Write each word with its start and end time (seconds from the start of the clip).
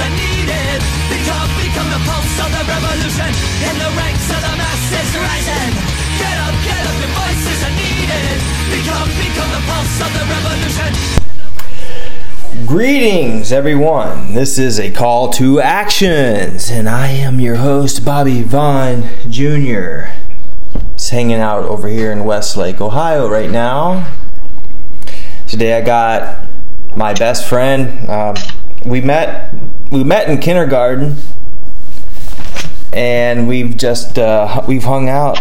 needed. 0.00 0.80
Become, 1.12 1.50
become 1.60 1.88
the 1.92 2.00
pulse 2.08 2.36
of 2.40 2.48
the 2.48 2.64
revolution. 2.64 3.28
In 3.68 3.74
the 3.76 3.90
ranks 3.92 4.28
of 4.32 4.40
the 4.40 4.54
masses 4.56 5.10
rising. 5.20 5.72
Get 6.16 6.36
up, 6.40 6.54
get 6.64 6.80
up, 6.80 6.96
your 6.96 7.12
voices 7.12 7.60
are 7.60 7.76
needed. 7.76 8.38
Become, 8.72 9.08
become 9.20 9.50
the 9.52 9.62
pulse 9.68 10.00
of 10.00 10.10
the 10.16 10.24
revolution. 10.24 11.12
Greetings, 12.66 13.52
everyone. 13.52 14.32
This 14.34 14.58
is 14.58 14.80
a 14.80 14.90
call 14.90 15.30
to 15.32 15.60
actions, 15.60 16.70
and 16.70 16.88
I 16.88 17.08
am 17.08 17.40
your 17.40 17.56
host, 17.56 18.04
Bobby 18.04 18.42
Vaughn 18.42 19.10
Jr. 19.28 20.12
Just 20.94 21.10
hanging 21.10 21.40
out 21.40 21.64
over 21.64 21.88
here 21.88 22.12
in 22.12 22.24
Westlake, 22.24 22.80
Ohio, 22.80 23.28
right 23.28 23.50
now. 23.50 24.10
Today, 25.48 25.76
I 25.76 25.82
got 25.82 26.46
my 26.96 27.12
best 27.12 27.46
friend. 27.46 28.08
Um, 28.08 28.36
we 28.84 29.00
met. 29.00 29.52
We 29.92 30.04
met 30.04 30.26
in 30.26 30.38
kindergarten, 30.38 31.18
and 32.94 33.46
we've 33.46 33.76
just 33.76 34.18
uh, 34.18 34.64
we've 34.66 34.84
hung 34.84 35.10
out 35.10 35.38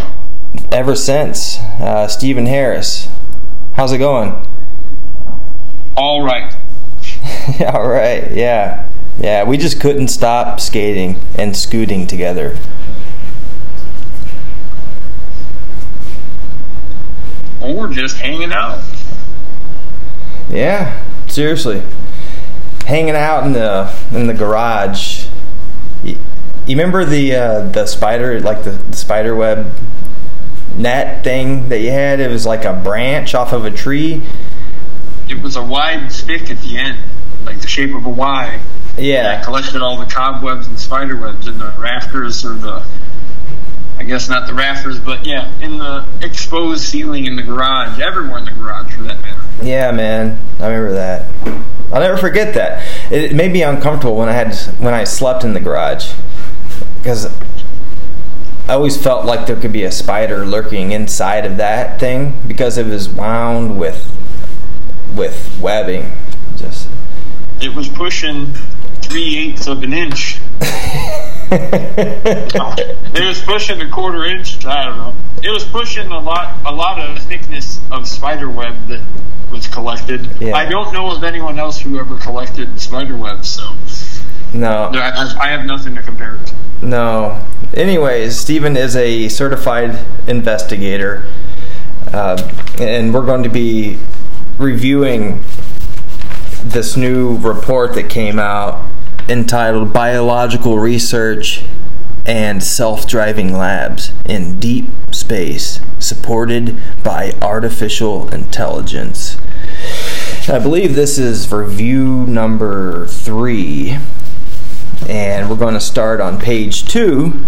ever 0.73 0.93
since. 0.93 1.57
Uh, 1.79 2.09
Stephen 2.09 2.47
Harris, 2.47 3.07
how's 3.75 3.93
it 3.93 3.99
going? 3.99 4.45
All 5.95 6.21
right. 6.21 6.53
All 7.73 7.87
right, 7.87 8.29
yeah. 8.33 8.89
Yeah, 9.17 9.45
we 9.45 9.55
just 9.55 9.79
couldn't 9.79 10.09
stop 10.09 10.59
skating 10.59 11.15
and 11.35 11.55
scooting 11.55 12.05
together. 12.05 12.57
Or 17.61 17.87
just 17.87 18.17
hanging 18.17 18.51
out. 18.51 18.83
Yeah, 20.49 21.01
seriously. 21.27 21.81
Hanging 22.91 23.15
out 23.15 23.45
in 23.45 23.53
the 23.53 23.89
in 24.11 24.27
the 24.27 24.33
garage. 24.33 25.25
You, 26.03 26.17
you 26.67 26.75
remember 26.75 27.05
the 27.05 27.33
uh, 27.33 27.67
the 27.69 27.85
spider 27.85 28.41
like 28.41 28.65
the, 28.65 28.71
the 28.71 28.97
spider 28.97 29.33
web 29.33 29.73
net 30.75 31.23
thing 31.23 31.69
that 31.69 31.79
you 31.79 31.91
had? 31.91 32.19
It 32.19 32.29
was 32.29 32.45
like 32.45 32.65
a 32.65 32.73
branch 32.73 33.33
off 33.33 33.53
of 33.53 33.63
a 33.63 33.71
tree. 33.71 34.21
It 35.29 35.41
was 35.41 35.55
a 35.55 35.63
wide 35.63 36.11
stick 36.11 36.51
at 36.51 36.59
the 36.59 36.77
end, 36.77 36.99
like 37.45 37.61
the 37.61 37.67
shape 37.67 37.95
of 37.95 38.05
a 38.05 38.09
Y. 38.09 38.59
Yeah. 38.97 39.39
I 39.39 39.41
collected 39.41 39.81
all 39.81 39.97
the 39.97 40.11
cobwebs 40.11 40.67
and 40.67 40.77
spider 40.77 41.15
webs 41.15 41.47
in 41.47 41.59
the 41.59 41.73
rafters 41.77 42.43
or 42.43 42.55
the 42.55 42.85
I 43.97 44.03
guess 44.03 44.27
not 44.27 44.47
the 44.47 44.53
rafters, 44.53 44.99
but 44.99 45.25
yeah, 45.25 45.49
in 45.61 45.77
the 45.77 46.05
exposed 46.21 46.83
ceiling 46.83 47.23
in 47.23 47.37
the 47.37 47.43
garage, 47.43 48.01
everywhere 48.01 48.39
in 48.39 48.43
the 48.43 48.51
garage 48.51 48.93
for 48.93 49.03
that 49.03 49.21
matter. 49.21 49.41
Yeah, 49.63 49.91
man, 49.91 50.45
I 50.59 50.67
remember 50.67 50.91
that. 50.91 51.71
I'll 51.91 52.01
never 52.01 52.17
forget 52.17 52.53
that. 52.53 53.11
It 53.11 53.35
made 53.35 53.51
me 53.51 53.63
uncomfortable 53.63 54.15
when 54.15 54.29
I 54.29 54.33
had 54.33 54.55
when 54.79 54.93
I 54.93 55.03
slept 55.03 55.43
in 55.43 55.53
the 55.53 55.59
garage 55.59 56.13
because 56.97 57.25
I 58.67 58.73
always 58.73 59.01
felt 59.01 59.25
like 59.25 59.47
there 59.47 59.57
could 59.57 59.73
be 59.73 59.83
a 59.83 59.91
spider 59.91 60.45
lurking 60.45 60.93
inside 60.93 61.45
of 61.45 61.57
that 61.57 61.99
thing 61.99 62.39
because 62.47 62.77
it 62.77 62.85
was 62.85 63.09
wound 63.09 63.77
with 63.77 64.09
with 65.15 65.59
webbing. 65.61 66.11
Just 66.55 66.87
It 67.59 67.75
was 67.75 67.89
pushing 67.89 68.53
three 69.01 69.37
eighths 69.37 69.67
of 69.67 69.83
an 69.83 69.93
inch. 69.93 70.39
It 71.53 73.27
was 73.27 73.41
pushing 73.41 73.81
a 73.81 73.89
quarter 73.89 74.23
inch. 74.23 74.65
I 74.65 74.85
don't 74.85 74.97
know. 74.97 75.13
It 75.43 75.49
was 75.49 75.65
pushing 75.65 76.07
a 76.07 76.19
lot, 76.19 76.57
a 76.65 76.71
lot 76.71 76.97
of 76.97 77.21
thickness 77.23 77.81
of 77.91 78.07
spider 78.07 78.49
web 78.49 78.87
that 78.87 79.01
was 79.51 79.67
collected. 79.67 80.29
Yeah. 80.39 80.55
I 80.55 80.65
don't 80.65 80.93
know 80.93 81.11
of 81.11 81.23
anyone 81.23 81.59
else 81.59 81.79
who 81.79 81.99
ever 81.99 82.17
collected 82.17 82.79
spider 82.79 83.15
webs, 83.17 83.49
so 83.49 83.73
no, 84.53 84.89
I, 84.93 85.35
I 85.39 85.47
have 85.49 85.65
nothing 85.65 85.95
to 85.95 86.01
compare 86.01 86.35
it 86.35 86.47
to. 86.47 86.55
no. 86.85 87.45
Anyways, 87.73 88.37
Stephen 88.37 88.75
is 88.75 88.97
a 88.97 89.29
certified 89.29 89.97
investigator, 90.27 91.25
uh, 92.11 92.51
and 92.79 93.13
we're 93.13 93.25
going 93.25 93.43
to 93.43 93.49
be 93.49 93.97
reviewing 94.57 95.41
this 96.63 96.97
new 96.97 97.37
report 97.37 97.93
that 97.95 98.09
came 98.09 98.37
out 98.39 98.89
entitled 99.29 99.93
Biological 99.93 100.79
Research 100.79 101.63
and 102.25 102.61
Self 102.61 103.07
Driving 103.07 103.53
Labs 103.53 104.11
in 104.25 104.59
Deep 104.59 104.85
Space 105.11 105.79
Supported 105.97 106.77
by 107.03 107.33
Artificial 107.41 108.27
Intelligence. 108.33 109.30
I 110.51 110.59
believe 110.59 110.95
this 110.95 111.17
is 111.17 111.49
review 111.49 112.27
number 112.27 113.07
three, 113.07 113.97
and 115.07 115.49
we're 115.49 115.55
going 115.55 115.75
to 115.75 115.79
start 115.79 116.19
on 116.19 116.41
page 116.41 116.85
two 116.85 117.45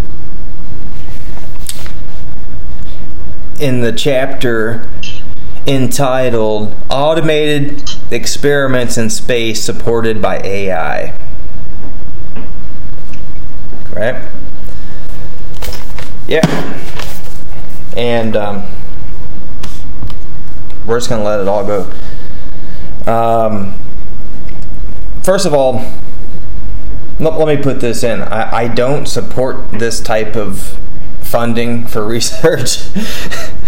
in 3.59 3.81
the 3.81 3.91
chapter 3.91 4.89
entitled 5.67 6.73
Automated 6.89 7.83
Experiments 8.09 8.97
in 8.97 9.09
Space 9.09 9.61
Supported 9.61 10.21
by 10.21 10.37
AI. 10.37 11.19
Right? 13.91 14.31
Yeah. 16.25 16.47
And 17.97 18.37
um, 18.37 18.63
we're 20.87 20.99
just 20.99 21.09
going 21.09 21.19
to 21.19 21.25
let 21.27 21.41
it 21.41 21.49
all 21.49 21.65
go. 21.65 21.91
Um, 23.07 23.75
first 25.23 25.45
of 25.45 25.53
all, 25.53 25.85
let, 27.19 27.47
me 27.47 27.61
put 27.61 27.79
this 27.79 28.03
in. 28.03 28.21
I, 28.21 28.55
I 28.63 28.67
don't 28.67 29.05
support 29.05 29.71
this 29.71 29.99
type 29.99 30.35
of 30.35 30.77
funding 31.21 31.87
for 31.87 32.05
research 32.07 32.79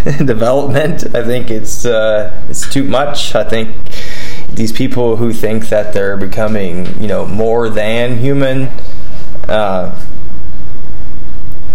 and 0.06 0.28
development. 0.28 1.16
I 1.16 1.24
think 1.24 1.50
it's 1.50 1.86
uh, 1.86 2.42
it's 2.50 2.72
too 2.72 2.84
much. 2.84 3.36
I 3.36 3.44
think 3.44 3.76
these 4.54 4.72
people 4.72 5.18
who 5.18 5.34
think 5.34 5.70
that 5.70 5.94
they're 5.94 6.18
becoming, 6.18 7.02
you 7.02 7.08
know, 7.08 7.26
more 7.26 7.70
than 7.70 8.20
human, 8.20 8.70
uh, 9.48 10.00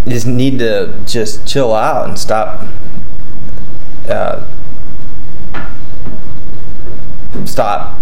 just 0.08 0.26
need 0.26 0.58
to 0.60 0.98
just 1.06 1.46
chill 1.46 1.74
out 1.74 2.08
and 2.08 2.18
stop. 2.18 2.66
Uh, 4.08 4.46
stop 7.44 7.98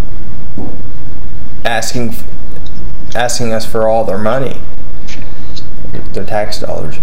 asking 1.64 2.14
asking 3.14 3.52
us 3.52 3.64
for 3.64 3.88
all 3.88 4.04
their 4.04 4.18
money, 4.18 4.60
their 6.12 6.24
tax 6.24 6.60
dollars. 6.60 6.98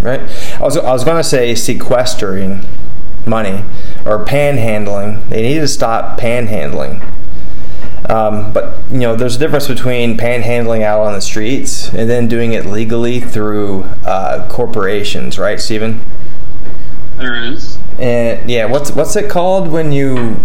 Right? 0.00 0.20
I 0.20 0.62
was, 0.62 0.76
I 0.76 0.92
was 0.92 1.02
going 1.02 1.16
to 1.16 1.24
say 1.24 1.54
sequestering 1.54 2.64
money 3.26 3.64
or 4.04 4.24
panhandling. 4.24 5.28
They 5.28 5.42
need 5.42 5.58
to 5.58 5.68
stop 5.68 6.18
panhandling. 6.18 7.04
Um, 8.08 8.52
but 8.52 8.78
you 8.90 8.98
know, 8.98 9.16
there's 9.16 9.34
a 9.34 9.38
difference 9.38 9.66
between 9.66 10.16
panhandling 10.16 10.82
out 10.82 11.00
on 11.00 11.12
the 11.12 11.20
streets 11.20 11.88
and 11.92 12.08
then 12.08 12.28
doing 12.28 12.52
it 12.52 12.66
legally 12.66 13.18
through 13.20 13.82
uh, 14.04 14.48
corporations, 14.48 15.40
right, 15.40 15.60
Stephen? 15.60 16.00
There 17.18 17.34
is. 17.42 17.78
And 17.98 18.48
yeah, 18.50 18.66
what's 18.66 18.90
what's 18.92 19.16
it 19.16 19.30
called 19.30 19.68
when 19.68 19.92
you? 19.92 20.36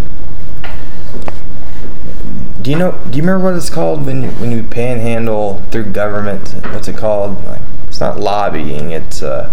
Do 2.62 2.70
you 2.70 2.78
know? 2.78 2.92
Do 3.10 3.18
you 3.18 3.24
remember 3.24 3.46
what 3.46 3.56
it's 3.56 3.70
called 3.70 4.06
when 4.06 4.24
you, 4.24 4.30
when 4.32 4.52
you 4.52 4.64
panhandle 4.64 5.62
through 5.72 5.86
government? 5.86 6.50
What's 6.72 6.88
it 6.88 6.96
called? 6.98 7.44
Like, 7.46 7.62
it's 7.88 8.00
not 8.00 8.20
lobbying. 8.20 8.92
It's 8.92 9.24
uh, 9.24 9.52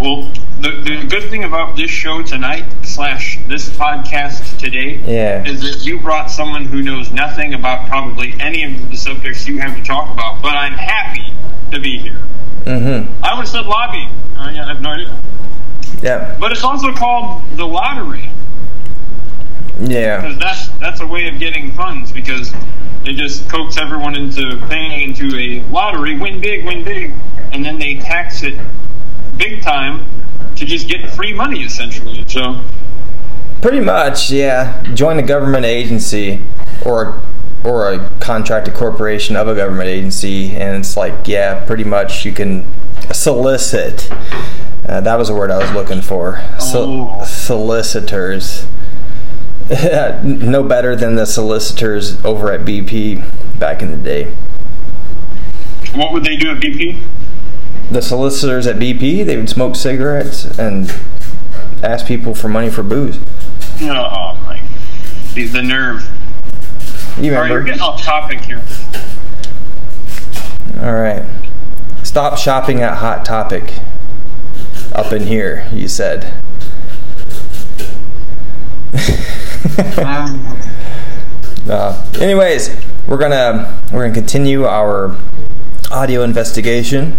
Well, 0.00 0.32
the, 0.60 0.70
the 0.82 1.06
good 1.06 1.28
thing 1.30 1.44
about 1.44 1.76
this 1.76 1.90
show 1.90 2.22
tonight 2.22 2.64
slash 2.82 3.38
this 3.46 3.68
podcast 3.68 4.58
today 4.58 5.00
Yeah. 5.06 5.44
is 5.46 5.60
that 5.62 5.84
you 5.86 5.98
brought 6.00 6.30
someone 6.30 6.64
who 6.64 6.80
knows 6.82 7.12
nothing 7.12 7.52
about 7.54 7.86
probably 7.88 8.34
any 8.40 8.64
of 8.64 8.90
the 8.90 8.96
subjects 8.96 9.46
you 9.46 9.58
have 9.60 9.76
to 9.76 9.82
talk 9.84 10.10
about. 10.10 10.40
But 10.42 10.56
I'm 10.56 10.72
happy 10.72 11.32
to 11.72 11.78
be 11.80 11.98
here. 11.98 12.18
mm-hmm. 12.64 13.22
I 13.22 13.34
would 13.34 13.40
have 13.40 13.48
said 13.48 13.66
lobbying. 13.66 14.08
I 14.38 14.52
have 14.52 14.80
no 14.80 14.90
idea. 14.90 15.20
Yeah. 16.02 16.36
But 16.40 16.52
it's 16.52 16.64
also 16.64 16.92
called 16.92 17.42
the 17.56 17.66
lottery 17.66 18.30
Yeah. 19.80 20.20
because 20.20 20.38
that's 20.38 20.68
that's 20.78 21.00
a 21.00 21.06
way 21.06 21.28
of 21.28 21.38
getting 21.38 21.72
funds 21.72 22.10
because 22.12 22.52
they 23.04 23.14
just 23.14 23.48
coax 23.48 23.76
everyone 23.76 24.14
into 24.14 24.56
paying 24.68 25.10
into 25.10 25.36
a 25.38 25.62
lottery, 25.70 26.18
win 26.18 26.40
big, 26.40 26.64
win 26.64 26.84
big, 26.84 27.12
and 27.52 27.64
then 27.64 27.78
they 27.78 27.96
tax 27.96 28.42
it 28.42 28.58
big 29.36 29.62
time 29.62 30.04
to 30.56 30.64
just 30.66 30.88
get 30.88 31.10
free 31.10 31.32
money 31.32 31.62
essentially. 31.62 32.24
So 32.28 32.60
Pretty 33.62 33.80
much, 33.80 34.30
yeah. 34.30 34.82
Join 34.94 35.18
a 35.18 35.22
government 35.22 35.66
agency 35.66 36.40
or 36.84 37.20
or 37.62 37.92
a 37.92 38.08
contracted 38.20 38.72
corporation 38.72 39.36
of 39.36 39.46
a 39.48 39.54
government 39.54 39.88
agency, 39.88 40.56
and 40.56 40.78
it's 40.78 40.96
like, 40.96 41.28
yeah, 41.28 41.62
pretty 41.66 41.84
much 41.84 42.24
you 42.24 42.32
can 42.32 42.64
solicit. 43.12 44.10
Uh, 44.90 45.00
that 45.00 45.16
was 45.16 45.28
the 45.28 45.34
word 45.34 45.52
I 45.52 45.58
was 45.58 45.70
looking 45.70 46.02
for. 46.02 46.42
So, 46.58 47.16
Oh. 47.20 47.24
solicitors. 47.24 48.66
no 50.24 50.64
better 50.64 50.96
than 50.96 51.14
the 51.14 51.26
solicitors 51.26 52.22
over 52.24 52.50
at 52.50 52.62
BP 52.64 53.22
back 53.60 53.82
in 53.82 53.92
the 53.92 53.96
day. 53.96 54.32
What 55.94 56.12
would 56.12 56.24
they 56.24 56.36
do 56.36 56.50
at 56.50 56.56
BP? 56.60 56.98
The 57.92 58.02
solicitors 58.02 58.66
at 58.66 58.80
BP, 58.80 59.24
they 59.24 59.36
would 59.36 59.48
smoke 59.48 59.76
cigarettes 59.76 60.44
and 60.58 60.92
ask 61.84 62.04
people 62.06 62.34
for 62.34 62.48
money 62.48 62.68
for 62.68 62.82
booze. 62.82 63.20
Oh 63.82 64.36
my, 64.44 64.60
the, 65.34 65.44
the 65.46 65.62
nerve. 65.62 66.02
You 67.20 67.34
All 67.36 67.42
right, 67.42 67.48
remember? 67.48 67.62
getting 67.62 67.80
off 67.82 68.02
topic 68.02 68.40
here. 68.40 68.62
All 70.82 70.94
right. 70.94 71.24
Stop 72.02 72.38
shopping 72.38 72.82
at 72.82 72.96
Hot 72.98 73.24
Topic. 73.24 73.72
Up 74.92 75.12
in 75.12 75.26
here, 75.26 75.68
you 75.72 75.88
said. 75.88 76.32
Uh, 81.68 82.04
anyways, 82.18 82.74
we're 83.06 83.18
gonna 83.18 83.80
we're 83.92 84.02
gonna 84.02 84.14
continue 84.14 84.64
our 84.64 85.16
audio 85.92 86.24
investigation 86.24 87.16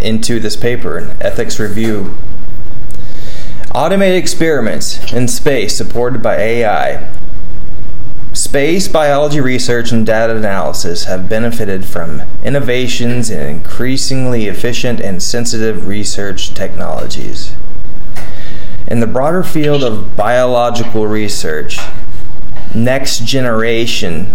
into 0.00 0.40
this 0.40 0.56
paper, 0.56 0.96
an 0.96 1.16
Ethics 1.20 1.58
Review. 1.58 2.16
Automated 3.74 4.16
experiments 4.16 5.12
in 5.12 5.28
space 5.28 5.76
supported 5.76 6.22
by 6.22 6.36
AI. 6.36 7.12
Space 8.32 8.88
biology 8.88 9.42
research 9.42 9.92
and 9.92 10.06
data 10.06 10.34
analysis 10.34 11.04
have 11.04 11.28
benefited 11.28 11.84
from 11.84 12.22
innovations 12.42 13.28
in 13.28 13.46
increasingly 13.46 14.46
efficient 14.46 15.00
and 15.00 15.22
sensitive 15.22 15.86
research 15.86 16.54
technologies. 16.54 17.54
In 18.86 19.00
the 19.00 19.06
broader 19.06 19.42
field 19.42 19.84
of 19.84 20.16
biological 20.16 21.06
research, 21.06 21.78
next 22.74 23.24
generation 23.26 24.32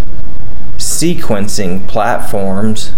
sequencing 0.78 1.88
platforms, 1.88 2.92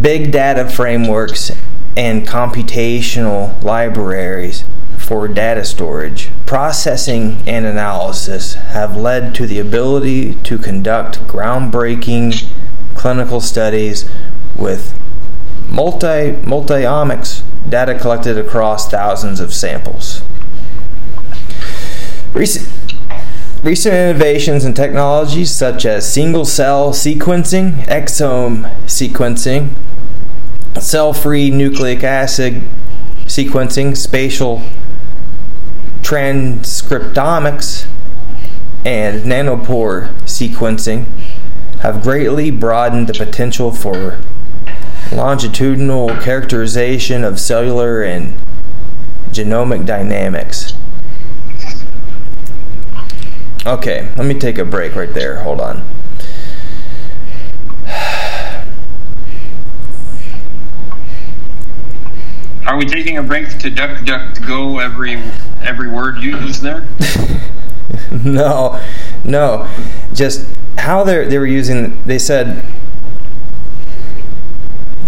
big 0.00 0.32
data 0.32 0.68
frameworks, 0.68 1.52
and 1.96 2.26
computational 2.26 3.62
libraries 3.62 4.64
for 4.98 5.28
data 5.28 5.64
storage, 5.64 6.30
processing, 6.50 7.40
and 7.46 7.64
analysis 7.64 8.54
have 8.54 8.96
led 8.96 9.32
to 9.32 9.46
the 9.46 9.60
ability 9.60 10.34
to 10.42 10.58
conduct 10.58 11.20
groundbreaking 11.28 12.44
clinical 12.96 13.40
studies 13.40 14.10
with 14.58 14.92
multi 15.68 16.32
multiomics 16.42 17.44
data 17.68 17.96
collected 17.96 18.36
across 18.36 18.90
thousands 18.90 19.38
of 19.38 19.54
samples. 19.54 20.22
Recent, 22.34 22.68
recent 23.62 23.94
innovations 23.94 24.64
in 24.64 24.74
technologies 24.74 25.52
such 25.52 25.86
as 25.86 26.12
single 26.12 26.44
cell 26.44 26.90
sequencing, 26.90 27.84
exome 27.84 28.68
sequencing, 28.86 29.76
cell 30.80 31.12
free 31.12 31.48
nucleic 31.52 32.02
acid 32.02 32.60
sequencing, 33.26 33.96
spatial 33.96 34.60
transcriptomics, 36.10 37.86
and 38.84 39.22
nanopore 39.22 40.12
sequencing 40.22 41.04
have 41.82 42.02
greatly 42.02 42.50
broadened 42.50 43.06
the 43.06 43.14
potential 43.14 43.70
for 43.70 44.18
longitudinal 45.12 46.08
characterization 46.16 47.22
of 47.22 47.38
cellular 47.38 48.02
and 48.02 48.34
genomic 49.30 49.86
dynamics. 49.86 50.72
Okay, 53.64 54.12
let 54.16 54.26
me 54.26 54.34
take 54.34 54.58
a 54.58 54.64
break 54.64 54.96
right 54.96 55.14
there. 55.14 55.44
Hold 55.44 55.60
on. 55.60 55.88
are 62.66 62.76
we 62.76 62.84
taking 62.84 63.16
a 63.16 63.22
break 63.22 63.58
to 63.58 63.70
duck, 63.70 64.04
duck, 64.04 64.44
go 64.46 64.78
every 64.80 65.20
every 65.62 65.88
word 65.88 66.18
you 66.18 66.38
used 66.38 66.62
there? 66.62 66.86
no, 68.24 68.80
no. 69.24 69.68
Just 70.12 70.46
how 70.78 71.04
they 71.04 71.26
they 71.26 71.38
were 71.38 71.46
using. 71.46 72.02
They 72.04 72.18
said 72.18 72.64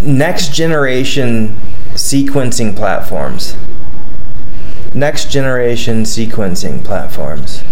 next 0.03 0.53
generation 0.53 1.57
sequencing 1.95 2.77
platforms. 2.77 3.57
Next 4.95 5.31
generation 5.31 6.03
sequencing 6.03 6.85
platforms. 6.85 7.63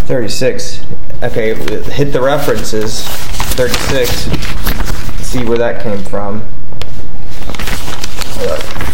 Thirty 0.00 0.28
six. 0.28 0.84
Okay, 1.22 1.54
hit 1.92 2.12
the 2.12 2.20
references. 2.20 3.06
Thirty 3.56 3.74
six. 3.74 4.10
See 5.26 5.44
where 5.44 5.58
that 5.58 5.82
came 5.82 6.02
from. 6.04 6.42
Hold 8.36 8.50
up. 8.50 8.86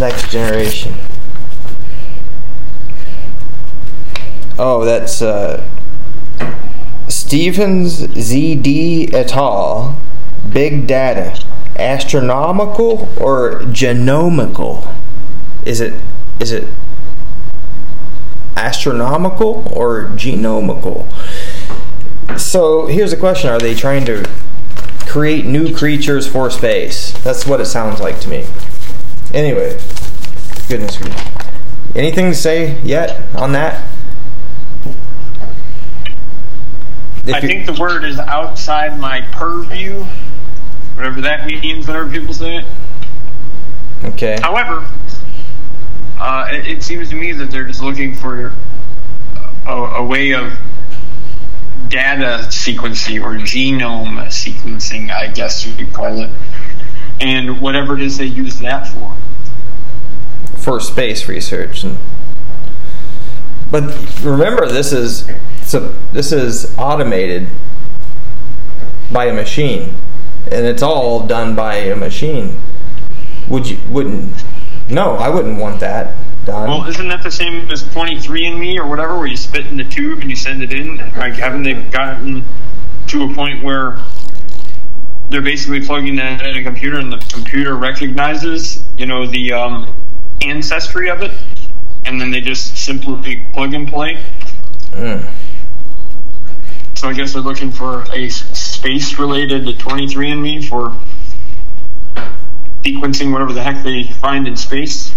Next 0.00 0.30
generation. 0.30 0.94
Oh, 4.58 4.82
that's 4.82 5.20
uh, 5.20 5.68
Stephens 7.06 8.00
ZD 8.06 9.12
et 9.12 9.36
al. 9.36 10.00
Big 10.50 10.86
data. 10.86 11.38
Astronomical 11.76 13.10
or 13.20 13.60
genomical? 13.64 14.90
Is 15.66 15.82
it 15.82 16.00
is 16.40 16.50
it 16.50 16.66
astronomical 18.56 19.70
or 19.70 20.06
genomical? 20.14 21.06
So 22.38 22.86
here's 22.86 23.12
a 23.12 23.18
question: 23.18 23.50
Are 23.50 23.58
they 23.58 23.74
trying 23.74 24.06
to 24.06 24.26
create 25.06 25.44
new 25.44 25.74
creatures 25.74 26.26
for 26.26 26.50
space? 26.50 27.12
That's 27.22 27.46
what 27.46 27.60
it 27.60 27.66
sounds 27.66 28.00
like 28.00 28.18
to 28.20 28.30
me. 28.30 28.46
Anyway, 29.32 29.78
goodness 30.70 31.00
me. 31.00 31.10
Anything 31.96 32.26
to 32.26 32.34
say 32.34 32.80
yet 32.82 33.34
on 33.34 33.50
that? 33.52 33.84
If 37.26 37.34
I 37.34 37.40
think 37.40 37.66
the 37.66 37.76
word 37.78 38.04
is 38.04 38.20
outside 38.20 38.96
my 39.00 39.20
purview, 39.32 40.04
whatever 40.94 41.22
that 41.22 41.44
means. 41.44 41.88
Whenever 41.88 42.08
people 42.08 42.32
say 42.32 42.58
it. 42.58 42.64
Okay. 44.04 44.38
However, 44.40 44.88
uh, 46.20 46.46
it, 46.52 46.68
it 46.68 46.82
seems 46.84 47.10
to 47.10 47.16
me 47.16 47.32
that 47.32 47.50
they're 47.50 47.66
just 47.66 47.82
looking 47.82 48.14
for 48.14 48.52
a, 49.66 49.72
a 49.72 50.04
way 50.04 50.34
of 50.34 50.52
data 51.88 52.46
sequencing 52.46 53.20
or 53.24 53.36
genome 53.38 54.24
sequencing, 54.26 55.10
I 55.10 55.26
guess 55.26 55.66
you 55.66 55.74
could 55.74 55.92
call 55.92 56.20
it, 56.20 56.30
and 57.20 57.60
whatever 57.60 57.94
it 57.94 58.02
is 58.02 58.18
they 58.18 58.26
use 58.26 58.60
that 58.60 58.86
for. 58.86 59.16
For 60.60 60.80
space 60.80 61.28
research. 61.28 61.84
And, 61.84 61.98
but 63.70 63.82
remember, 64.22 64.66
this 64.66 64.92
is 64.92 65.28
so 65.62 65.94
this 66.12 66.32
is 66.32 66.76
automated 66.76 67.48
by 69.12 69.26
a 69.26 69.32
machine, 69.32 69.94
and 70.50 70.66
it's 70.66 70.82
all 70.82 71.26
done 71.26 71.54
by 71.54 71.76
a 71.76 71.96
machine. 71.96 72.60
Would 73.48 73.68
you? 73.68 73.78
Wouldn't? 73.88 74.34
No, 74.88 75.12
I 75.16 75.28
wouldn't 75.28 75.58
want 75.58 75.80
that 75.80 76.16
done. 76.44 76.68
Well, 76.68 76.88
isn't 76.88 77.08
that 77.08 77.22
the 77.22 77.30
same 77.30 77.70
as 77.70 77.84
23andMe 77.84 78.78
or 78.78 78.88
whatever, 78.88 79.16
where 79.18 79.26
you 79.26 79.36
spit 79.36 79.66
in 79.66 79.76
the 79.76 79.84
tube 79.84 80.20
and 80.20 80.30
you 80.30 80.36
send 80.36 80.62
it 80.62 80.72
in? 80.72 80.96
Like, 81.16 81.34
haven't 81.34 81.62
they 81.62 81.74
gotten 81.74 82.44
to 83.08 83.24
a 83.24 83.34
point 83.34 83.62
where 83.62 83.98
they're 85.30 85.42
basically 85.42 85.86
plugging 85.86 86.16
that 86.16 86.44
in 86.44 86.56
a 86.56 86.62
computer 86.62 86.98
and 86.98 87.12
the 87.12 87.18
computer 87.32 87.76
recognizes, 87.76 88.82
you 88.96 89.06
know, 89.06 89.26
the 89.26 89.52
um, 89.52 89.94
ancestry 90.42 91.10
of 91.10 91.22
it, 91.22 91.32
and 92.04 92.20
then 92.20 92.30
they 92.30 92.40
just 92.40 92.76
simply 92.76 93.44
plug 93.52 93.74
and 93.74 93.88
play? 93.88 94.22
Mm. 94.92 95.32
So 96.94 97.08
I 97.08 97.14
guess 97.14 97.32
they're 97.32 97.42
looking 97.42 97.70
for 97.70 98.04
a 98.12 98.28
space 98.28 99.18
related 99.18 99.64
to 99.66 99.72
23andMe 99.72 100.68
for 100.68 100.96
sequencing 102.82 103.32
whatever 103.32 103.52
the 103.52 103.62
heck 103.62 103.82
they 103.82 104.04
find 104.04 104.46
in 104.46 104.56
space. 104.56 105.14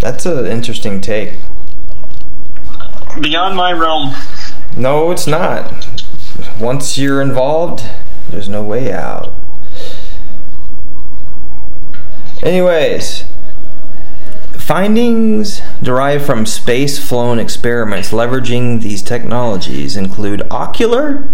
That's 0.00 0.26
an 0.26 0.46
interesting 0.46 1.00
take. 1.00 1.34
Beyond 3.20 3.56
my 3.56 3.72
realm. 3.72 4.14
No, 4.76 5.10
it's 5.10 5.26
not. 5.26 5.86
Once 6.58 6.96
you're 6.96 7.20
involved, 7.20 7.84
there's 8.30 8.48
no 8.48 8.62
way 8.62 8.90
out. 8.90 9.34
Anyways, 12.42 13.24
findings 14.62 15.60
derived 15.82 16.24
from 16.24 16.46
space 16.46 16.98
flown 16.98 17.38
experiments 17.38 18.10
leveraging 18.12 18.80
these 18.80 19.02
technologies 19.02 19.96
include 19.96 20.42
ocular 20.50 21.28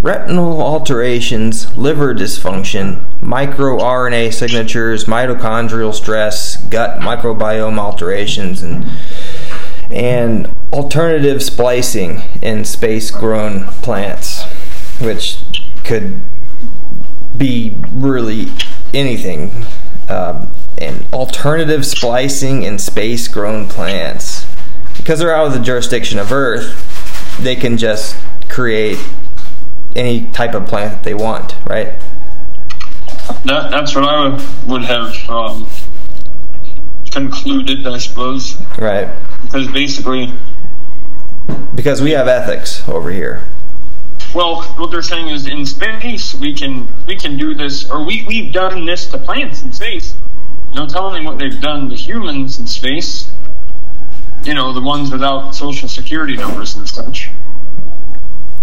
retinal 0.00 0.60
alterations, 0.62 1.76
liver 1.76 2.14
dysfunction, 2.14 3.02
microRNA 3.20 4.32
signatures, 4.32 5.06
mitochondrial 5.06 5.92
stress, 5.92 6.56
gut 6.66 7.00
microbiome 7.00 7.78
alterations, 7.78 8.62
and 8.62 8.86
and 9.90 10.54
alternative 10.72 11.42
splicing 11.42 12.20
in 12.42 12.64
space 12.64 13.10
grown 13.10 13.64
plants, 13.82 14.44
which 15.00 15.38
could 15.84 16.20
be 17.36 17.76
really 17.90 18.48
anything. 18.92 19.64
Um, 20.08 20.48
and 20.78 21.04
alternative 21.12 21.86
splicing 21.86 22.62
in 22.62 22.78
space 22.78 23.28
grown 23.28 23.68
plants. 23.68 24.46
Because 24.96 25.18
they're 25.18 25.34
out 25.34 25.46
of 25.46 25.52
the 25.52 25.60
jurisdiction 25.60 26.18
of 26.18 26.32
Earth, 26.32 27.38
they 27.40 27.56
can 27.56 27.76
just 27.76 28.16
create 28.48 28.98
any 29.94 30.26
type 30.32 30.54
of 30.54 30.66
plant 30.66 30.92
that 30.92 31.04
they 31.04 31.14
want, 31.14 31.54
right? 31.66 31.94
That, 33.44 33.70
that's 33.70 33.94
what 33.94 34.04
I 34.04 34.28
would, 34.28 34.42
would 34.66 34.82
have 34.84 35.28
um, 35.28 35.68
concluded, 37.10 37.86
I 37.86 37.98
suppose. 37.98 38.56
Right. 38.78 39.08
Because 39.42 39.68
basically, 39.68 40.32
Because 41.74 42.02
we 42.02 42.10
have 42.12 42.28
ethics 42.28 42.86
over 42.88 43.10
here. 43.10 43.44
well, 44.34 44.62
what 44.76 44.90
they're 44.90 45.02
saying 45.02 45.28
is 45.28 45.46
in 45.46 45.64
space 45.64 46.34
we 46.34 46.52
can 46.52 46.88
we 47.06 47.16
can 47.16 47.36
do 47.38 47.54
this, 47.54 47.88
or 47.90 48.04
we 48.04 48.24
we've 48.26 48.52
done 48.52 48.84
this 48.84 49.06
to 49.06 49.18
plants 49.18 49.62
in 49.62 49.72
space. 49.72 50.14
No 50.76 50.86
telling 50.86 51.24
what 51.24 51.38
they've 51.38 51.58
done 51.58 51.88
to 51.88 51.96
humans 51.96 52.60
in 52.60 52.66
space. 52.66 53.30
You 54.44 54.52
know, 54.52 54.74
the 54.74 54.82
ones 54.82 55.10
without 55.10 55.54
social 55.54 55.88
security 55.88 56.36
numbers 56.36 56.76
and 56.76 56.86
such. 56.86 57.30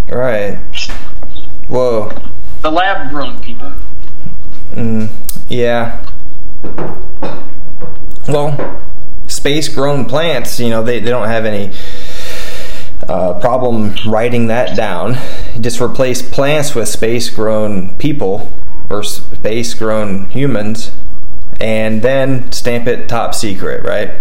Right. 0.08 0.60
Whoa. 1.67 2.12
The 2.62 2.70
lab 2.70 3.10
grown 3.10 3.41
people. 3.41 3.74
Mm, 4.74 5.10
yeah. 5.50 6.05
Well, 8.27 8.84
space 9.25 9.67
grown 9.67 10.05
plants, 10.05 10.60
you 10.60 10.70
know, 10.70 10.84
they, 10.84 11.00
they 11.00 11.10
don't 11.10 11.27
have 11.27 11.46
any 11.46 11.75
uh, 13.10 13.39
problem 13.39 13.96
writing 14.05 14.48
that 14.48 14.77
down. 14.77 15.17
Just 15.60 15.82
replace 15.82 16.22
plants 16.22 16.75
with 16.75 16.88
space 16.88 17.32
grown 17.32 17.96
people 17.96 18.51
or 18.91 19.03
space 19.03 19.74
grown 19.74 20.29
humans 20.29 20.91
and 21.60 22.01
then 22.01 22.51
stamp 22.51 22.88
it 22.88 23.07
top 23.07 23.33
secret, 23.36 23.83
right? 23.83 24.12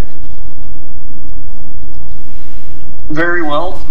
Very 3.11 3.43
well. 3.43 3.85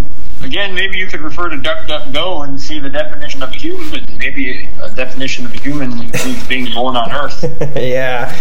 Again, 0.43 0.73
maybe 0.73 0.97
you 0.97 1.05
could 1.05 1.21
refer 1.21 1.49
to 1.49 1.57
DuckDuckGo 1.57 2.43
and 2.47 2.59
see 2.59 2.79
the 2.79 2.89
definition 2.89 3.43
of 3.43 3.51
a 3.51 3.55
human. 3.55 4.17
Maybe 4.17 4.67
a 4.81 4.89
definition 4.89 5.45
of 5.45 5.53
a 5.53 5.57
human 5.59 5.91
is 6.15 6.43
being 6.49 6.73
born 6.73 6.95
on 6.95 7.11
Earth. 7.11 7.43
yeah. 7.75 8.35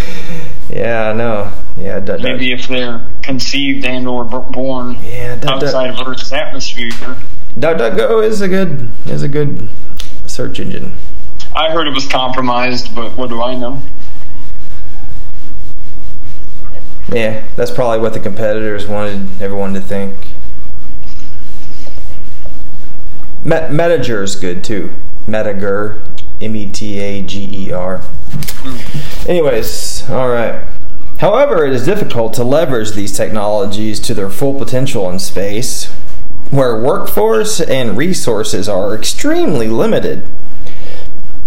Yeah, 0.70 1.12
no. 1.12 1.52
Yeah, 1.76 2.00
duh. 2.00 2.16
Maybe 2.18 2.52
if 2.52 2.68
they're 2.68 3.04
conceived 3.22 3.84
and 3.84 4.08
or 4.08 4.24
b- 4.24 4.38
born 4.52 4.96
Yeah, 5.02 5.38
outside 5.46 5.90
of 5.90 6.06
Earth's 6.06 6.32
atmosphere. 6.32 6.90
DuckDuckGo 7.58 8.24
is 8.24 8.40
a 8.40 8.48
good 8.48 8.88
is 9.06 9.22
a 9.22 9.28
good 9.28 9.68
search 10.26 10.58
engine. 10.60 10.94
I 11.54 11.70
heard 11.70 11.86
it 11.86 11.92
was 11.94 12.06
compromised, 12.06 12.94
but 12.94 13.16
what 13.18 13.28
do 13.28 13.42
I 13.42 13.56
know? 13.56 13.82
Yeah, 17.12 17.44
that's 17.56 17.70
probably 17.70 17.98
what 17.98 18.12
the 18.12 18.20
competitors 18.20 18.86
wanted 18.86 19.42
everyone 19.42 19.74
to 19.74 19.80
think. 19.80 20.14
Met- 23.44 23.72
Metager 23.72 24.22
is 24.22 24.36
good 24.36 24.62
too. 24.62 24.92
Metager, 25.26 26.00
M 26.40 26.54
E 26.54 26.70
T 26.70 26.98
A 27.00 27.22
G 27.22 27.66
E 27.66 27.72
R. 27.72 28.02
Anyways, 29.26 30.08
all 30.08 30.28
right. 30.28 30.64
However, 31.18 31.66
it 31.66 31.72
is 31.72 31.84
difficult 31.84 32.32
to 32.34 32.44
leverage 32.44 32.92
these 32.92 33.14
technologies 33.16 34.00
to 34.00 34.14
their 34.14 34.30
full 34.30 34.58
potential 34.58 35.10
in 35.10 35.18
space, 35.18 35.86
where 36.50 36.80
workforce 36.80 37.60
and 37.60 37.96
resources 37.96 38.68
are 38.68 38.94
extremely 38.94 39.68
limited. 39.68 40.26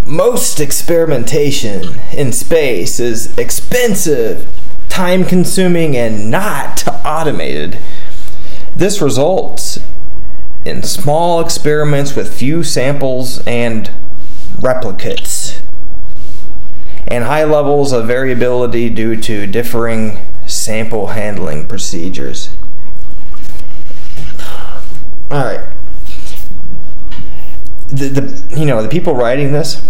Most 0.06 0.60
experimentation 0.60 2.00
in 2.12 2.34
space 2.34 3.00
is 3.00 3.36
expensive, 3.38 4.48
time 4.94 5.26
consuming, 5.26 5.98
and 5.98 6.30
not 6.30 6.88
automated. 7.04 7.80
This 8.76 9.02
results 9.02 9.80
in 10.66 10.84
small 10.84 11.42
experiments 11.42 12.16
with 12.16 12.32
few 12.32 12.64
samples 12.64 13.42
and 13.48 13.90
replicates, 14.58 15.62
and 17.08 17.24
high 17.24 17.44
levels 17.44 17.92
of 17.92 18.06
variability 18.06 18.88
due 18.88 19.20
to 19.20 19.48
differing 19.48 20.20
sample 20.46 21.08
handling 21.08 21.68
procedures. 21.68 22.52
All 25.32 25.44
right. 25.44 25.68
The, 27.90 28.10
the 28.10 28.60
you 28.60 28.66
know 28.66 28.84
the 28.84 28.90
people 28.90 29.16
writing 29.16 29.54
this, 29.54 29.84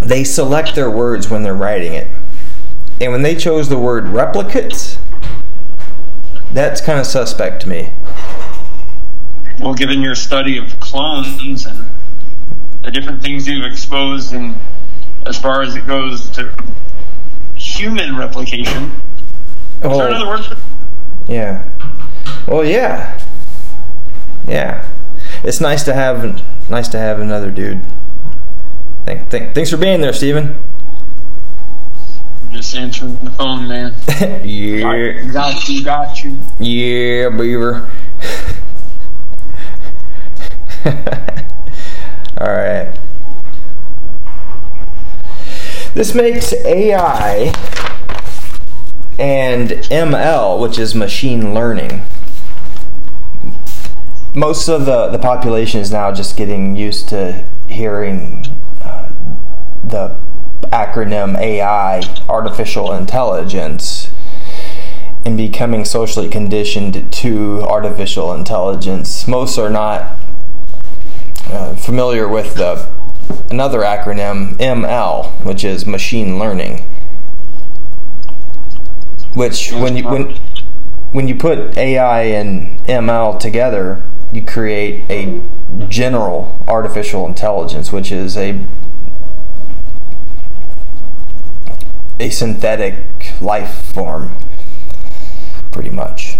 they 0.00 0.24
select 0.24 0.74
their 0.74 0.90
words 0.90 1.28
when 1.28 1.42
they're 1.42 1.54
writing 1.54 1.92
it, 1.92 2.08
and 3.00 3.12
when 3.12 3.22
they 3.22 3.34
chose 3.34 3.68
the 3.68 3.78
word 3.78 4.04
replicates, 4.06 4.98
that's 6.52 6.80
kind 6.80 6.98
of 7.00 7.06
suspect 7.06 7.62
to 7.62 7.68
me. 7.68 7.90
Well, 9.60 9.74
given 9.74 10.00
your 10.02 10.14
study 10.14 10.58
of 10.58 10.78
clones 10.80 11.66
and 11.66 11.84
the 12.82 12.90
different 12.90 13.22
things 13.22 13.46
you've 13.48 13.64
exposed, 13.64 14.32
and 14.32 14.54
as 15.26 15.38
far 15.38 15.62
as 15.62 15.74
it 15.74 15.86
goes 15.86 16.28
to 16.30 16.52
human 17.54 18.16
replication, 18.16 18.84
is 18.84 19.80
there 19.82 19.90
Oh. 19.92 20.06
another 20.06 20.26
word 20.26 20.44
for 20.44 20.56
Yeah. 21.26 21.64
Well, 22.46 22.64
yeah. 22.64 23.18
Yeah. 24.46 24.84
It's 25.42 25.60
nice 25.60 25.82
to 25.84 25.94
have 25.94 26.42
nice 26.68 26.88
to 26.88 26.98
have 26.98 27.20
another 27.20 27.50
dude. 27.50 27.80
Thank, 29.06 29.30
thank, 29.30 29.54
thanks 29.54 29.70
for 29.70 29.76
being 29.76 30.00
there, 30.00 30.12
Steven. 30.12 30.56
Just 32.54 32.76
answering 32.76 33.16
the 33.16 33.32
phone, 33.32 33.66
man. 33.66 33.96
yeah. 34.44 35.24
Got 35.32 35.68
you, 35.68 35.84
got 35.84 36.22
you. 36.22 36.38
Yeah, 36.60 37.30
beaver. 37.30 37.90
All 42.38 42.46
right. 42.46 42.96
This 45.94 46.14
makes 46.14 46.52
AI 46.64 47.52
and 49.18 49.70
ML, 49.70 50.60
which 50.60 50.78
is 50.78 50.94
machine 50.94 51.54
learning. 51.54 52.02
Most 54.32 54.68
of 54.68 54.86
the, 54.86 55.08
the 55.08 55.18
population 55.18 55.80
is 55.80 55.90
now 55.90 56.12
just 56.12 56.36
getting 56.36 56.76
used 56.76 57.08
to 57.08 57.44
hearing 57.68 58.46
uh, 58.80 59.10
the 59.82 60.16
acronym 60.72 61.38
AI, 61.38 62.02
artificial 62.28 62.92
intelligence, 62.92 64.10
and 65.24 65.36
becoming 65.36 65.84
socially 65.84 66.28
conditioned 66.28 67.12
to 67.12 67.62
artificial 67.62 68.32
intelligence. 68.34 69.26
Most 69.26 69.58
are 69.58 69.70
not 69.70 70.18
uh, 71.50 71.74
familiar 71.76 72.28
with 72.28 72.54
the 72.54 72.92
another 73.50 73.80
acronym 73.80 74.56
ML, 74.56 75.44
which 75.44 75.64
is 75.64 75.86
machine 75.86 76.38
learning. 76.38 76.84
Which 79.34 79.72
when 79.72 79.96
you 79.96 80.04
when 80.04 80.36
when 81.12 81.28
you 81.28 81.34
put 81.34 81.76
AI 81.76 82.22
and 82.22 82.80
ML 82.86 83.38
together, 83.38 84.02
you 84.32 84.44
create 84.44 85.08
a 85.10 85.40
general 85.88 86.64
artificial 86.68 87.26
intelligence, 87.26 87.92
which 87.92 88.10
is 88.12 88.36
a 88.36 88.60
a 92.20 92.30
synthetic 92.30 92.94
life 93.40 93.92
form, 93.92 94.36
pretty 95.72 95.90
much. 95.90 96.36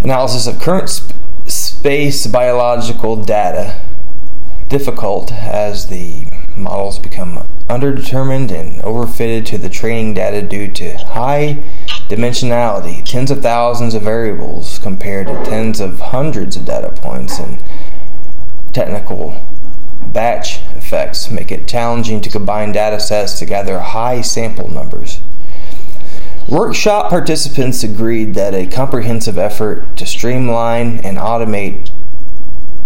Analysis 0.00 0.46
of 0.46 0.60
current 0.60 0.88
sp- 0.90 1.14
space 1.46 2.26
biological 2.26 3.16
data 3.16 3.80
difficult 4.68 5.32
as 5.32 5.88
the 5.88 6.26
models 6.56 6.98
become 6.98 7.46
underdetermined 7.68 8.50
and 8.50 8.80
overfitted 8.82 9.44
to 9.46 9.58
the 9.58 9.68
training 9.68 10.14
data 10.14 10.42
due 10.42 10.68
to 10.68 10.96
high 10.98 11.58
dimensionality, 12.08 13.04
tens 13.04 13.30
of 13.30 13.42
thousands 13.42 13.94
of 13.94 14.02
variables 14.02 14.78
compared 14.78 15.26
to 15.26 15.44
tens 15.44 15.80
of 15.80 15.98
hundreds 15.98 16.56
of 16.56 16.64
data 16.64 16.90
points, 16.90 17.38
and 17.38 17.58
technical 18.72 19.46
batch 20.06 20.60
make 21.30 21.50
it 21.50 21.66
challenging 21.66 22.20
to 22.20 22.30
combine 22.30 22.72
data 22.72 23.00
sets 23.00 23.38
to 23.38 23.46
gather 23.46 23.80
high 23.80 24.20
sample 24.20 24.70
numbers. 24.70 25.20
Workshop 26.48 27.08
participants 27.08 27.82
agreed 27.82 28.34
that 28.34 28.54
a 28.54 28.66
comprehensive 28.66 29.38
effort 29.38 29.96
to 29.96 30.04
streamline 30.04 30.98
and 30.98 31.16
automate 31.16 31.90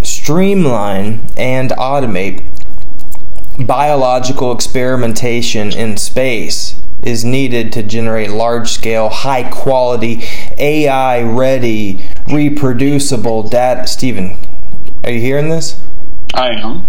streamline 0.03 1.29
and 1.37 1.71
automate 1.71 2.45
biological 3.67 4.53
experimentation 4.53 5.73
in 5.73 5.97
space 5.97 6.81
is 7.03 7.25
needed 7.25 7.73
to 7.73 7.83
generate 7.83 8.31
large 8.31 8.71
scale, 8.71 9.09
high 9.09 9.43
quality, 9.51 10.23
AI 10.59 11.23
ready, 11.23 12.01
reproducible 12.33 13.43
data. 13.43 13.87
Stephen, 13.87 14.37
are 15.05 15.11
you 15.11 15.21
hearing 15.21 15.49
this? 15.49 15.81
I 16.35 16.51
am. 16.51 16.87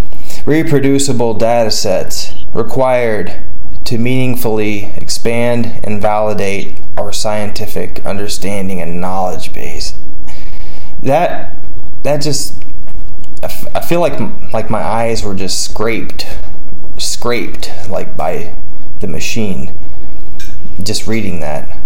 Reproducible 0.48 1.34
data 1.34 1.70
sets 1.70 2.34
required 2.54 3.44
to 3.84 3.98
meaningfully 3.98 4.86
expand 4.96 5.82
and 5.84 6.02
validate 6.02 6.80
our 6.96 7.12
scientific 7.12 8.06
understanding 8.06 8.82
and 8.82 9.02
knowledge 9.02 9.52
base. 9.52 9.98
That 11.04 11.54
that 12.04 12.22
just 12.22 12.64
I, 13.44 13.48
f- 13.48 13.76
I 13.76 13.82
feel 13.82 14.00
like 14.00 14.18
like 14.54 14.70
my 14.70 14.82
eyes 14.82 15.22
were 15.22 15.36
just 15.36 15.70
scraped 15.70 16.26
scraped 16.98 17.70
like 17.90 18.16
by 18.16 18.56
the 19.02 19.08
machine 19.08 19.78
just 20.82 21.08
reading 21.08 21.42
that. 21.42 21.78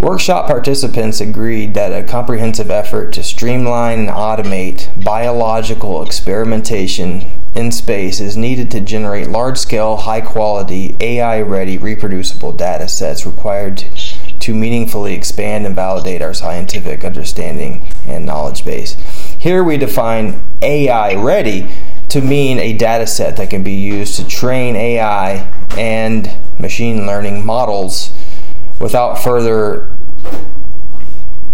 Workshop 0.00 0.46
participants 0.46 1.20
agreed 1.20 1.74
that 1.74 1.92
a 1.92 2.06
comprehensive 2.06 2.70
effort 2.70 3.12
to 3.12 3.22
streamline 3.22 4.00
and 4.00 4.08
automate 4.08 4.88
biological 5.04 6.02
experimentation 6.02 7.30
in 7.54 7.70
space 7.70 8.18
is 8.18 8.36
needed 8.36 8.70
to 8.70 8.80
generate 8.80 9.28
large 9.28 9.58
scale, 9.58 9.96
high 9.96 10.20
quality, 10.20 10.96
AI 11.00 11.42
ready, 11.42 11.78
reproducible 11.78 12.52
data 12.52 12.88
sets 12.88 13.26
required 13.26 13.84
to 14.40 14.54
meaningfully 14.54 15.14
expand 15.14 15.66
and 15.66 15.76
validate 15.76 16.22
our 16.22 16.34
scientific 16.34 17.04
understanding 17.04 17.86
and 18.06 18.26
knowledge 18.26 18.64
base. 18.64 18.94
Here 19.38 19.62
we 19.62 19.76
define 19.76 20.42
AI 20.62 21.14
ready 21.14 21.68
to 22.08 22.20
mean 22.20 22.58
a 22.58 22.72
data 22.72 23.06
set 23.06 23.36
that 23.36 23.50
can 23.50 23.62
be 23.62 23.74
used 23.74 24.16
to 24.16 24.26
train 24.26 24.74
AI 24.74 25.48
and 25.76 26.30
machine 26.58 27.06
learning 27.06 27.44
models 27.44 28.12
without 28.80 29.14
further 29.14 29.96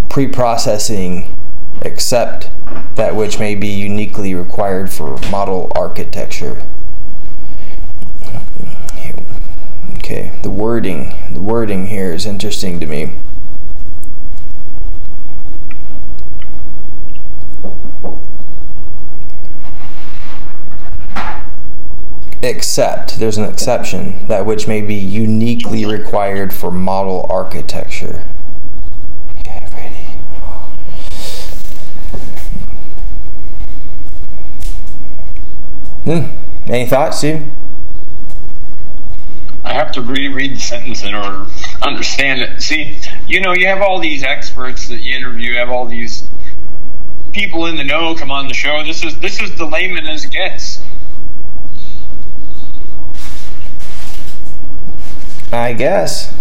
pre 0.08 0.26
processing 0.26 1.34
except 1.82 2.50
that 2.96 3.14
which 3.14 3.38
may 3.38 3.54
be 3.54 3.68
uniquely 3.68 4.34
required 4.34 4.90
for 4.90 5.16
model 5.30 5.70
architecture. 5.76 6.66
Okay, 9.94 10.32
the 10.42 10.50
wording, 10.50 11.14
the 11.32 11.40
wording 11.40 11.86
here 11.86 12.12
is 12.12 12.26
interesting 12.26 12.80
to 12.80 12.86
me. 12.86 13.12
Except 22.42 23.18
there's 23.18 23.38
an 23.38 23.44
exception 23.44 24.26
that 24.28 24.46
which 24.46 24.68
may 24.68 24.80
be 24.80 24.94
uniquely 24.94 25.84
required 25.84 26.52
for 26.52 26.70
model 26.70 27.26
architecture. 27.28 28.24
Ready. 29.46 29.94
Hmm. 36.04 36.70
Any 36.70 36.86
thoughts, 36.86 37.18
Steve? 37.18 37.46
I 39.64 39.72
have 39.72 39.92
to 39.92 40.02
reread 40.02 40.56
the 40.56 40.60
sentence 40.60 41.02
in 41.02 41.14
order 41.14 41.44
to 41.44 41.86
understand 41.86 42.40
it. 42.40 42.62
See, 42.62 42.98
you 43.26 43.40
know, 43.40 43.52
you 43.52 43.66
have 43.66 43.82
all 43.82 43.98
these 43.98 44.22
experts 44.22 44.88
that 44.88 44.98
you 44.98 45.16
interview, 45.16 45.52
you 45.52 45.58
have 45.58 45.70
all 45.70 45.86
these 45.86 46.28
people 47.32 47.66
in 47.66 47.76
the 47.76 47.84
know 47.84 48.14
come 48.14 48.30
on 48.30 48.48
the 48.48 48.54
show. 48.54 48.82
This 48.84 49.04
is 49.04 49.18
this 49.20 49.40
is 49.40 49.56
the 49.56 49.66
layman 49.66 50.06
as 50.06 50.24
it 50.24 50.32
gets. 50.32 50.80
I 55.52 55.72
guess. 55.72 56.32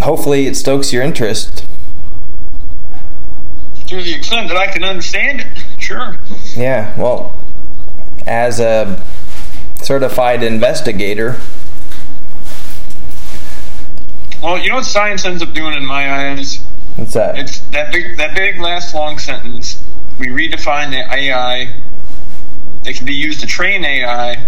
Hopefully, 0.00 0.46
it 0.46 0.56
stokes 0.56 0.92
your 0.92 1.02
interest. 1.02 1.64
To 3.86 4.02
the 4.02 4.14
extent 4.14 4.48
that 4.48 4.56
I 4.56 4.66
can 4.66 4.84
understand 4.84 5.40
it, 5.40 5.46
sure. 5.78 6.18
Yeah, 6.56 6.98
well, 6.98 7.40
as 8.26 8.58
a 8.60 9.02
certified 9.82 10.42
investigator, 10.42 11.38
Well, 14.42 14.58
you 14.58 14.70
know 14.70 14.76
what 14.76 14.84
science 14.86 15.24
ends 15.24 15.40
up 15.40 15.52
doing 15.52 15.74
in 15.74 15.86
my 15.86 16.30
eyes? 16.30 16.58
what's 16.96 17.14
that? 17.14 17.38
It's 17.38 17.60
that 17.70 17.92
big 17.92 18.16
that 18.16 18.34
big 18.34 18.58
last 18.58 18.92
long 18.92 19.18
sentence. 19.20 19.80
We 20.18 20.26
redefine 20.28 20.90
the 20.90 21.14
AI 21.14 21.72
that 22.84 22.94
can 22.94 23.06
be 23.06 23.14
used 23.14 23.40
to 23.40 23.46
train 23.46 23.84
AI 23.84 24.44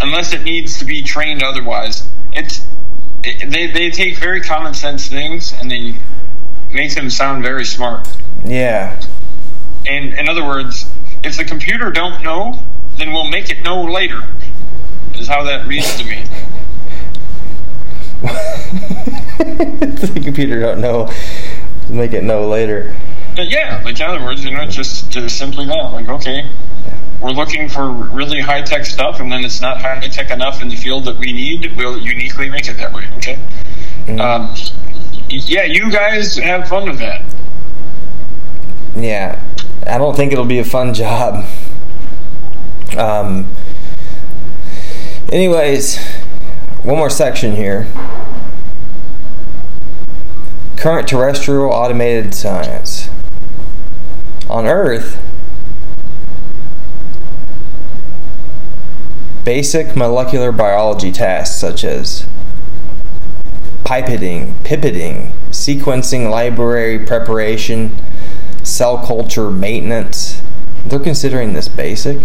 unless 0.00 0.32
it 0.32 0.42
needs 0.42 0.78
to 0.78 0.84
be 0.84 1.02
trained 1.02 1.42
otherwise. 1.42 2.08
It's 2.32 2.66
it, 3.24 3.50
they 3.50 3.66
they 3.66 3.90
take 3.90 4.16
very 4.16 4.40
common 4.40 4.74
sense 4.74 5.08
things 5.08 5.52
and 5.52 5.70
they 5.70 5.94
make 6.72 6.94
them 6.94 7.10
sound 7.10 7.42
very 7.42 7.64
smart. 7.64 8.08
yeah. 8.44 9.00
And 9.86 10.12
in 10.14 10.28
other 10.28 10.44
words, 10.44 10.86
if 11.24 11.36
the 11.36 11.44
computer 11.44 11.90
don't 11.90 12.22
know, 12.22 12.62
then 12.98 13.12
we'll 13.12 13.28
make 13.28 13.48
it 13.50 13.62
know 13.62 13.82
later. 13.82 14.22
Is 15.14 15.28
how 15.28 15.44
that 15.44 15.66
reads 15.66 15.96
to 15.96 16.04
me. 16.04 16.24
the 19.38 20.20
computer 20.22 20.60
don't 20.60 20.80
know. 20.80 21.10
Make 21.88 22.12
it 22.12 22.22
know 22.22 22.46
later. 22.48 22.94
But 23.38 23.50
yeah, 23.50 23.80
like 23.84 24.00
in 24.00 24.06
other 24.06 24.20
words, 24.20 24.44
you 24.44 24.50
know, 24.50 24.66
just 24.66 25.12
just 25.12 25.38
simply 25.38 25.64
that. 25.66 25.92
Like, 25.92 26.08
okay, 26.08 26.50
we're 27.22 27.30
looking 27.30 27.68
for 27.68 27.88
really 27.88 28.40
high 28.40 28.62
tech 28.62 28.84
stuff, 28.84 29.20
and 29.20 29.30
when 29.30 29.44
it's 29.44 29.60
not 29.60 29.80
high 29.80 30.00
tech 30.08 30.32
enough 30.32 30.60
in 30.60 30.68
the 30.68 30.74
field 30.74 31.04
that 31.04 31.18
we 31.18 31.32
need, 31.32 31.76
we'll 31.76 31.98
uniquely 31.98 32.50
make 32.50 32.68
it 32.68 32.78
that 32.78 32.92
way. 32.92 33.04
Okay. 33.18 33.38
Um, 34.18 34.52
yeah, 35.28 35.62
you 35.62 35.88
guys 35.92 36.36
have 36.38 36.68
fun 36.68 36.88
with 36.88 36.98
that. 36.98 37.22
Yeah, 38.96 39.40
I 39.86 39.98
don't 39.98 40.16
think 40.16 40.32
it'll 40.32 40.44
be 40.44 40.58
a 40.58 40.64
fun 40.64 40.92
job. 40.92 41.44
Um, 42.96 43.46
anyways, 45.30 46.04
one 46.82 46.96
more 46.96 47.08
section 47.08 47.54
here. 47.54 47.86
Current 50.76 51.06
terrestrial 51.06 51.70
automated 51.70 52.34
science. 52.34 52.97
On 54.50 54.66
Earth, 54.66 55.20
basic 59.44 59.94
molecular 59.94 60.52
biology 60.52 61.12
tasks 61.12 61.54
such 61.60 61.84
as 61.84 62.26
pipetting, 63.84 64.54
pipetting, 64.64 65.32
sequencing 65.50 66.30
library 66.30 66.98
preparation, 66.98 67.96
cell 68.62 69.04
culture 69.06 69.50
maintenance. 69.50 70.40
They're 70.86 70.98
considering 70.98 71.52
this 71.52 71.68
basic. 71.68 72.18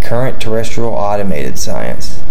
Current 0.00 0.40
terrestrial 0.40 0.90
automated 0.90 1.60
science. 1.60 2.22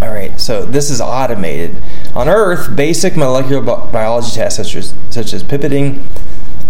All 0.00 0.08
right, 0.12 0.38
so 0.40 0.64
this 0.64 0.90
is 0.90 1.02
automated. 1.02 1.76
On 2.14 2.28
Earth, 2.28 2.74
basic 2.74 3.16
molecular 3.16 3.60
bi- 3.60 3.90
biology 3.90 4.30
tasks 4.32 4.56
such 4.56 4.74
as, 4.74 4.94
such 5.10 5.34
as 5.34 5.42
pipetting, 5.42 6.02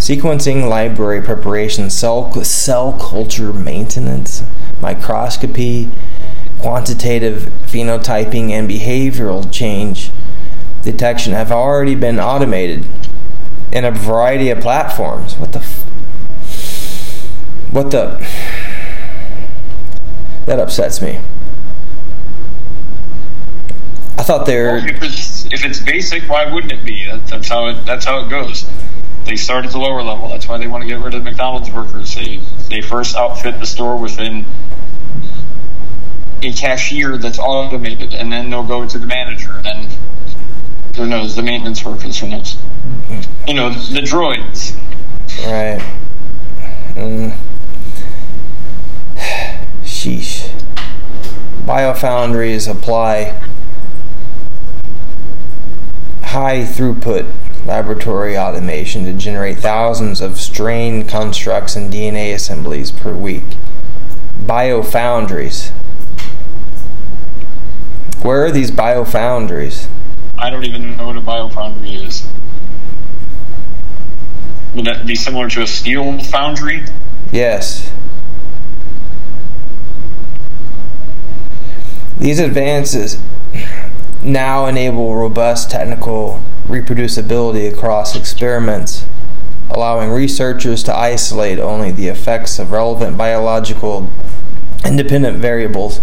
sequencing, 0.04 0.68
library 0.68 1.22
preparation, 1.22 1.88
cell 1.88 2.30
cell 2.44 2.92
culture 2.92 3.54
maintenance, 3.54 4.42
microscopy, 4.82 5.88
quantitative 6.58 7.50
phenotyping, 7.64 8.50
and 8.50 8.68
behavioral 8.68 9.50
change 9.50 10.10
detection 10.82 11.32
have 11.32 11.50
already 11.50 11.94
been 11.94 12.20
automated 12.20 12.84
in 13.72 13.86
a 13.86 13.90
variety 13.90 14.50
of 14.50 14.60
platforms. 14.60 15.38
What 15.38 15.52
the? 15.52 15.60
F- 15.60 15.86
what 17.70 17.90
the? 17.90 18.22
That 20.44 20.58
upsets 20.60 21.00
me. 21.00 21.18
I 24.18 24.22
thought 24.22 24.44
they 24.44 24.60
were. 24.60 24.76
If 24.76 25.02
it's 25.02 25.46
if 25.46 25.64
it's 25.64 25.80
basic, 25.80 26.28
why 26.28 26.52
wouldn't 26.52 26.72
it 26.74 26.84
be? 26.84 27.06
That, 27.06 27.26
that's 27.26 27.48
how 27.48 27.68
it 27.68 27.86
that's 27.86 28.04
how 28.04 28.26
it 28.26 28.28
goes. 28.28 28.66
They 29.24 29.36
start 29.36 29.64
at 29.64 29.72
the 29.72 29.78
lower 29.78 30.02
level. 30.02 30.28
That's 30.28 30.48
why 30.48 30.58
they 30.58 30.66
want 30.66 30.82
to 30.82 30.88
get 30.88 31.00
rid 31.00 31.14
of 31.14 31.22
McDonald's 31.22 31.70
workers. 31.70 32.14
They 32.14 32.40
they 32.68 32.80
first 32.80 33.16
outfit 33.16 33.58
the 33.58 33.66
store 33.66 33.96
within 33.96 34.44
a 36.42 36.52
cashier 36.52 37.16
that's 37.16 37.38
automated, 37.38 38.12
and 38.12 38.30
then 38.30 38.50
they'll 38.50 38.66
go 38.66 38.86
to 38.86 38.98
the 38.98 39.06
manager, 39.06 39.52
and 39.52 39.64
then 39.64 39.88
who 40.96 41.06
knows 41.06 41.36
the 41.36 41.42
maintenance 41.42 41.84
workers, 41.84 42.18
who 42.20 42.28
knows? 42.28 42.56
You 43.48 43.54
know 43.54 43.70
the 43.70 44.00
droids. 44.00 44.76
Right. 45.44 45.82
Mm. 46.94 47.36
Sheesh. 49.84 50.50
Biofoundries 51.64 52.70
apply 52.70 53.40
high 56.22 56.62
throughput 56.62 57.30
laboratory 57.64 58.36
automation 58.36 59.04
to 59.04 59.12
generate 59.12 59.58
thousands 59.58 60.20
of 60.20 60.38
strain 60.38 61.06
constructs 61.06 61.76
and 61.76 61.92
DNA 61.92 62.34
assemblies 62.34 62.90
per 62.90 63.14
week. 63.14 63.44
Biofoundries. 64.42 65.70
Where 68.22 68.44
are 68.44 68.50
these 68.50 68.70
biofoundries? 68.70 69.88
I 70.36 70.50
don't 70.50 70.64
even 70.64 70.96
know 70.96 71.06
what 71.06 71.16
a 71.16 71.20
biofoundry 71.20 72.06
is. 72.06 72.26
Would 74.74 74.86
that 74.86 75.06
be 75.06 75.14
similar 75.14 75.48
to 75.50 75.62
a 75.62 75.66
steel 75.66 76.18
foundry? 76.20 76.84
Yes. 77.30 77.92
These 82.18 82.40
advances 82.40 83.20
now 84.22 84.66
enable 84.66 85.14
robust 85.14 85.70
technical 85.70 86.42
reproducibility 86.66 87.72
across 87.72 88.16
experiments, 88.16 89.06
allowing 89.70 90.10
researchers 90.10 90.82
to 90.84 90.96
isolate 90.96 91.58
only 91.58 91.90
the 91.90 92.08
effects 92.08 92.58
of 92.58 92.70
relevant 92.70 93.16
biological 93.16 94.10
independent 94.84 95.38
variables. 95.38 96.00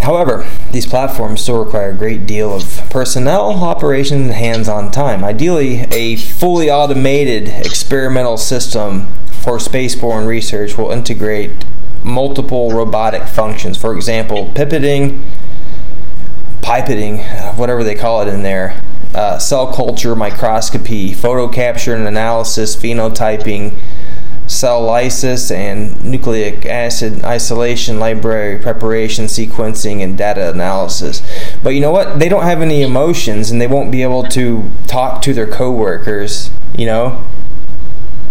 However, 0.00 0.46
these 0.70 0.84
platforms 0.84 1.40
still 1.40 1.64
require 1.64 1.90
a 1.90 1.94
great 1.94 2.26
deal 2.26 2.54
of 2.54 2.82
personnel, 2.90 3.52
operation, 3.64 4.22
and 4.24 4.32
hands 4.32 4.68
on 4.68 4.90
time. 4.90 5.24
Ideally, 5.24 5.86
a 5.90 6.16
fully 6.16 6.70
automated 6.70 7.48
experimental 7.48 8.36
system 8.36 9.06
for 9.30 9.56
spaceborne 9.58 10.26
research 10.26 10.76
will 10.76 10.90
integrate 10.90 11.52
multiple 12.02 12.70
robotic 12.70 13.22
functions. 13.22 13.78
For 13.78 13.94
example, 13.96 14.50
pipetting, 14.54 15.22
pipetting, 16.64 17.22
whatever 17.58 17.84
they 17.84 17.94
call 17.94 18.22
it 18.22 18.28
in 18.28 18.42
there, 18.42 18.80
uh, 19.14 19.38
cell 19.38 19.72
culture, 19.72 20.16
microscopy, 20.16 21.12
photo 21.12 21.46
capture 21.46 21.94
and 21.94 22.08
analysis, 22.08 22.74
phenotyping, 22.74 23.76
cell 24.46 24.82
lysis, 24.82 25.50
and 25.50 26.02
nucleic 26.02 26.64
acid 26.64 27.22
isolation, 27.22 28.00
library 28.00 28.58
preparation, 28.58 29.26
sequencing, 29.26 30.02
and 30.02 30.16
data 30.16 30.50
analysis. 30.50 31.22
But 31.62 31.70
you 31.70 31.80
know 31.80 31.92
what? 31.92 32.18
They 32.18 32.30
don't 32.30 32.44
have 32.44 32.62
any 32.62 32.82
emotions, 32.82 33.50
and 33.50 33.60
they 33.60 33.66
won't 33.66 33.92
be 33.92 34.02
able 34.02 34.24
to 34.30 34.70
talk 34.86 35.20
to 35.22 35.34
their 35.34 35.46
coworkers. 35.46 36.50
You 36.76 36.86
know, 36.86 37.24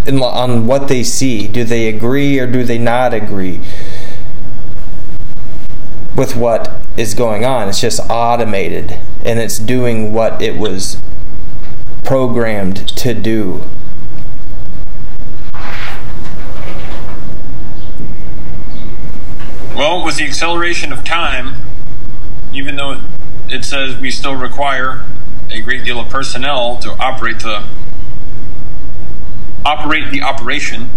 on 0.07 0.67
what 0.67 0.87
they 0.87 1.03
see. 1.03 1.47
Do 1.47 1.63
they 1.63 1.87
agree 1.87 2.39
or 2.39 2.47
do 2.47 2.63
they 2.63 2.77
not 2.77 3.13
agree 3.13 3.61
with 6.15 6.35
what 6.35 6.81
is 6.97 7.13
going 7.13 7.43
on? 7.43 7.69
It's 7.69 7.81
just 7.81 7.99
automated, 8.09 8.99
and 9.23 9.39
it's 9.39 9.57
doing 9.57 10.13
what 10.13 10.41
it 10.41 10.57
was 10.57 11.01
programmed 12.03 12.87
to 12.89 13.13
do. 13.13 13.63
Well, 19.75 20.05
with 20.05 20.17
the 20.17 20.25
acceleration 20.25 20.93
of 20.93 21.03
time, 21.03 21.55
even 22.53 22.75
though 22.75 23.01
it 23.49 23.65
says 23.65 23.97
we 23.97 24.11
still 24.11 24.35
require 24.35 25.03
a 25.49 25.61
great 25.61 25.83
deal 25.83 25.99
of 25.99 26.09
personnel 26.09 26.77
to 26.77 26.91
operate 26.99 27.39
the 27.39 27.63
operate 29.65 30.11
the 30.11 30.21
operation, 30.21 30.89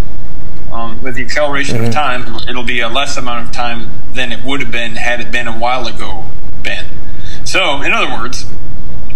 um, 0.76 1.02
with 1.02 1.14
the 1.14 1.22
acceleration 1.22 1.78
Mhm. 1.78 1.88
of 1.88 1.94
time, 1.94 2.36
it'll 2.48 2.62
be 2.62 2.80
a 2.80 2.88
less 2.88 3.16
amount 3.16 3.46
of 3.46 3.52
time 3.52 3.88
than 4.12 4.30
it 4.32 4.44
would 4.44 4.60
have 4.60 4.70
been 4.70 4.96
had 4.96 5.20
it 5.20 5.30
been 5.32 5.48
a 5.48 5.56
while 5.56 5.86
ago. 5.86 6.24
Ben. 6.62 6.84
So, 7.44 7.80
in 7.82 7.92
other 7.92 8.10
words, 8.10 8.44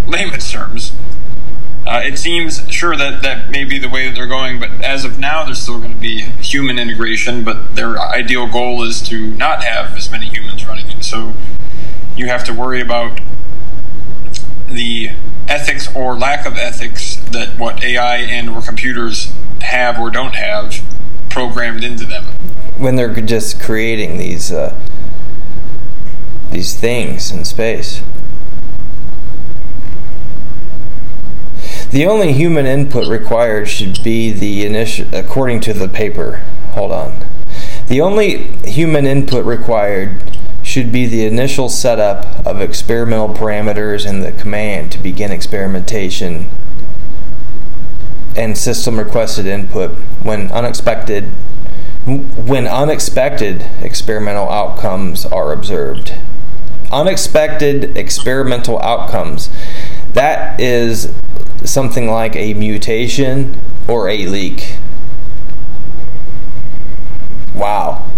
layman's 0.06 0.50
terms, 0.50 0.92
uh, 1.86 2.00
it 2.04 2.18
seems 2.18 2.62
sure 2.70 2.96
that 2.96 3.22
that 3.22 3.50
may 3.50 3.64
be 3.64 3.78
the 3.78 3.88
way 3.88 4.06
that 4.06 4.14
they're 4.14 4.26
going, 4.26 4.58
but 4.58 4.70
as 4.82 5.04
of 5.04 5.18
now, 5.18 5.44
there's 5.44 5.58
still 5.60 5.78
going 5.78 5.92
to 5.92 6.00
be 6.00 6.20
human 6.40 6.78
integration. 6.78 7.44
But 7.44 7.76
their 7.76 8.00
ideal 8.00 8.46
goal 8.46 8.82
is 8.82 9.02
to 9.02 9.26
not 9.32 9.62
have 9.64 9.96
as 9.96 10.10
many 10.10 10.26
humans 10.26 10.64
running 10.66 10.88
it. 10.90 11.04
So 11.04 11.34
you 12.16 12.26
have 12.26 12.44
to 12.44 12.52
worry 12.52 12.80
about 12.80 13.20
the 14.68 15.10
ethics 15.48 15.88
or 15.94 16.16
lack 16.16 16.46
of 16.46 16.56
ethics 16.56 17.16
that 17.32 17.58
what 17.58 17.82
AI 17.82 18.16
and 18.18 18.48
or 18.48 18.62
computers 18.62 19.32
have 19.62 19.98
or 19.98 20.10
don't 20.10 20.36
have 20.36 20.80
programmed 21.30 21.84
into 21.84 22.04
them. 22.04 22.24
when 22.76 22.96
they're 22.96 23.14
just 23.14 23.60
creating 23.60 24.18
these 24.18 24.50
uh, 24.52 24.78
these 26.50 26.74
things 26.74 27.30
in 27.30 27.44
space. 27.44 28.02
The 31.90 32.06
only 32.06 32.32
human 32.32 32.66
input 32.66 33.08
required 33.08 33.68
should 33.68 34.02
be 34.04 34.30
the 34.30 34.64
initial, 34.64 35.06
according 35.12 35.60
to 35.62 35.72
the 35.72 35.88
paper. 35.88 36.36
Hold 36.72 36.92
on. 36.92 37.18
The 37.88 38.00
only 38.00 38.44
human 38.64 39.06
input 39.06 39.44
required 39.44 40.22
should 40.62 40.92
be 40.92 41.06
the 41.06 41.24
initial 41.24 41.68
setup 41.68 42.46
of 42.46 42.60
experimental 42.60 43.30
parameters 43.30 44.08
and 44.08 44.22
the 44.22 44.30
command 44.30 44.92
to 44.92 44.98
begin 44.98 45.32
experimentation 45.32 46.48
and 48.36 48.56
system 48.56 48.98
requested 48.98 49.46
input 49.46 49.90
when 50.22 50.50
unexpected 50.52 51.24
when 52.06 52.66
unexpected 52.66 53.68
experimental 53.82 54.48
outcomes 54.48 55.26
are 55.26 55.52
observed. 55.52 56.14
Unexpected 56.90 57.96
experimental 57.96 58.80
outcomes. 58.80 59.50
That 60.14 60.58
is 60.58 61.12
something 61.64 62.08
like 62.08 62.34
a 62.34 62.54
mutation 62.54 63.60
or 63.86 64.08
a 64.08 64.26
leak. 64.26 64.76
Wow. 67.54 68.10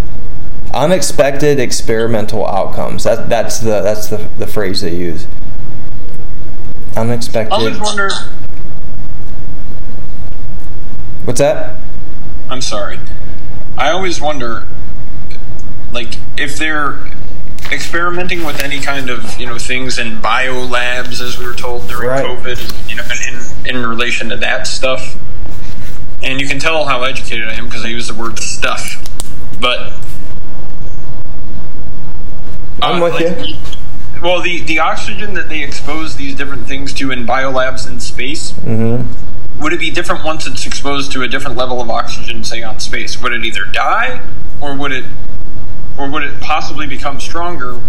Unexpected 0.72 1.59
experimental 1.59 2.46
outcomes. 2.46 3.05
That 3.05 3.29
that's 3.29 3.59
the 3.59 3.83
that's 3.83 4.07
the, 4.09 4.29
the 4.38 4.46
phrase 4.46 4.81
they 4.81 4.94
use. 4.94 5.27
Unexpected. 6.96 7.53
I 7.53 7.57
always 7.57 7.81
wonder. 7.81 8.11
What's 11.24 11.38
that? 11.40 11.76
I'm 12.48 12.61
sorry. 12.61 12.98
I 13.78 13.90
always 13.90 14.20
wonder, 14.20 14.66
like, 15.92 16.08
if 16.37 16.58
they're 16.58 16.98
experimenting 17.70 18.44
with 18.44 18.62
any 18.62 18.80
kind 18.80 19.08
of 19.08 19.38
you 19.40 19.46
know 19.46 19.56
things 19.58 19.98
in 19.98 20.20
bio 20.20 20.61
labs, 20.61 21.20
as 21.20 21.38
we 21.38 21.46
were 21.46 21.54
told 21.54 21.88
during 21.88 22.08
Right. 22.08 22.24
COVID, 22.26 22.90
you 22.90 22.96
know, 22.96 23.04
in 23.66 23.76
in 23.76 23.87
relation 23.87 24.28
to 24.30 24.37
that 24.38 24.66
stuff. 24.66 25.16
And 26.22 26.40
you 26.40 26.46
can 26.46 26.58
tell 26.61 26.85
how 26.85 27.02
educated 27.02 27.48
I 27.48 27.54
am 27.54 27.64
because 27.66 27.85
I 27.85 27.88
use 27.88 28.06
the 28.08 28.14
word 28.14 28.38
stuff. 28.38 28.96
But 29.61 29.92
I'm 32.82 33.00
with 33.00 33.14
like, 33.14 33.48
you. 33.48 33.56
Well, 34.22 34.40
the 34.42 34.62
the 34.62 34.78
oxygen 34.80 35.35
that 35.35 35.48
they 35.48 35.62
expose 35.62 36.16
these 36.16 36.35
different 36.35 36.66
things 36.66 36.92
to 36.94 37.11
in 37.11 37.26
biolabs 37.26 37.88
in 37.88 38.00
space 38.00 38.52
Mm-hmm. 38.52 39.08
Would 39.62 39.72
it 39.72 39.81
be 39.81 39.90
different 39.90 40.25
once 40.25 40.46
it's 40.46 40.66
exposed 40.66 41.12
to 41.12 41.22
a 41.22 41.29
different 41.29 41.57
level 41.57 41.81
of 41.81 41.88
oxygen, 41.88 42.42
say 42.42 42.62
on 42.62 42.81
space? 42.81 43.22
Would 43.22 43.33
it 43.33 43.44
either 43.44 43.64
die, 43.64 44.20
or 44.61 44.77
would 44.77 44.92
it, 44.92 45.05
or 45.96 46.11
would 46.11 46.25
it 46.25 46.40
possibly 46.40 46.87
become 46.87 47.20
stronger? 47.20 47.81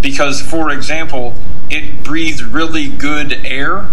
Because, 0.00 0.42
for 0.42 0.70
example, 0.70 1.34
it 1.70 2.04
breathed 2.04 2.42
really 2.42 2.88
good 2.88 3.32
air, 3.44 3.88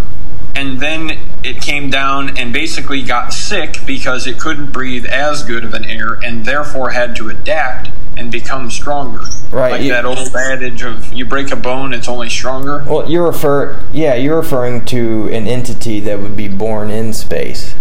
and 0.55 0.79
then 0.81 1.17
it 1.43 1.61
came 1.61 1.89
down 1.89 2.37
and 2.37 2.51
basically 2.51 3.01
got 3.01 3.33
sick 3.33 3.77
because 3.85 4.27
it 4.27 4.37
couldn't 4.37 4.71
breathe 4.71 5.05
as 5.05 5.43
good 5.43 5.63
of 5.63 5.73
an 5.73 5.85
air, 5.85 6.13
and 6.13 6.45
therefore 6.45 6.91
had 6.91 7.15
to 7.15 7.29
adapt 7.29 7.89
and 8.17 8.31
become 8.31 8.69
stronger. 8.69 9.21
Right, 9.51 9.71
like 9.71 9.81
you- 9.81 9.91
that 9.91 10.05
old 10.05 10.35
adage 10.35 10.83
of 10.83 11.11
"you 11.13 11.25
break 11.25 11.51
a 11.51 11.55
bone, 11.55 11.93
it's 11.93 12.07
only 12.07 12.29
stronger." 12.29 12.83
Well, 12.87 13.09
you're 13.09 13.25
refer 13.25 13.77
yeah, 13.91 14.15
you're 14.15 14.37
referring 14.37 14.85
to 14.85 15.29
an 15.31 15.47
entity 15.47 15.99
that 16.01 16.19
would 16.19 16.37
be 16.37 16.47
born 16.47 16.89
in 16.89 17.13
space 17.13 17.75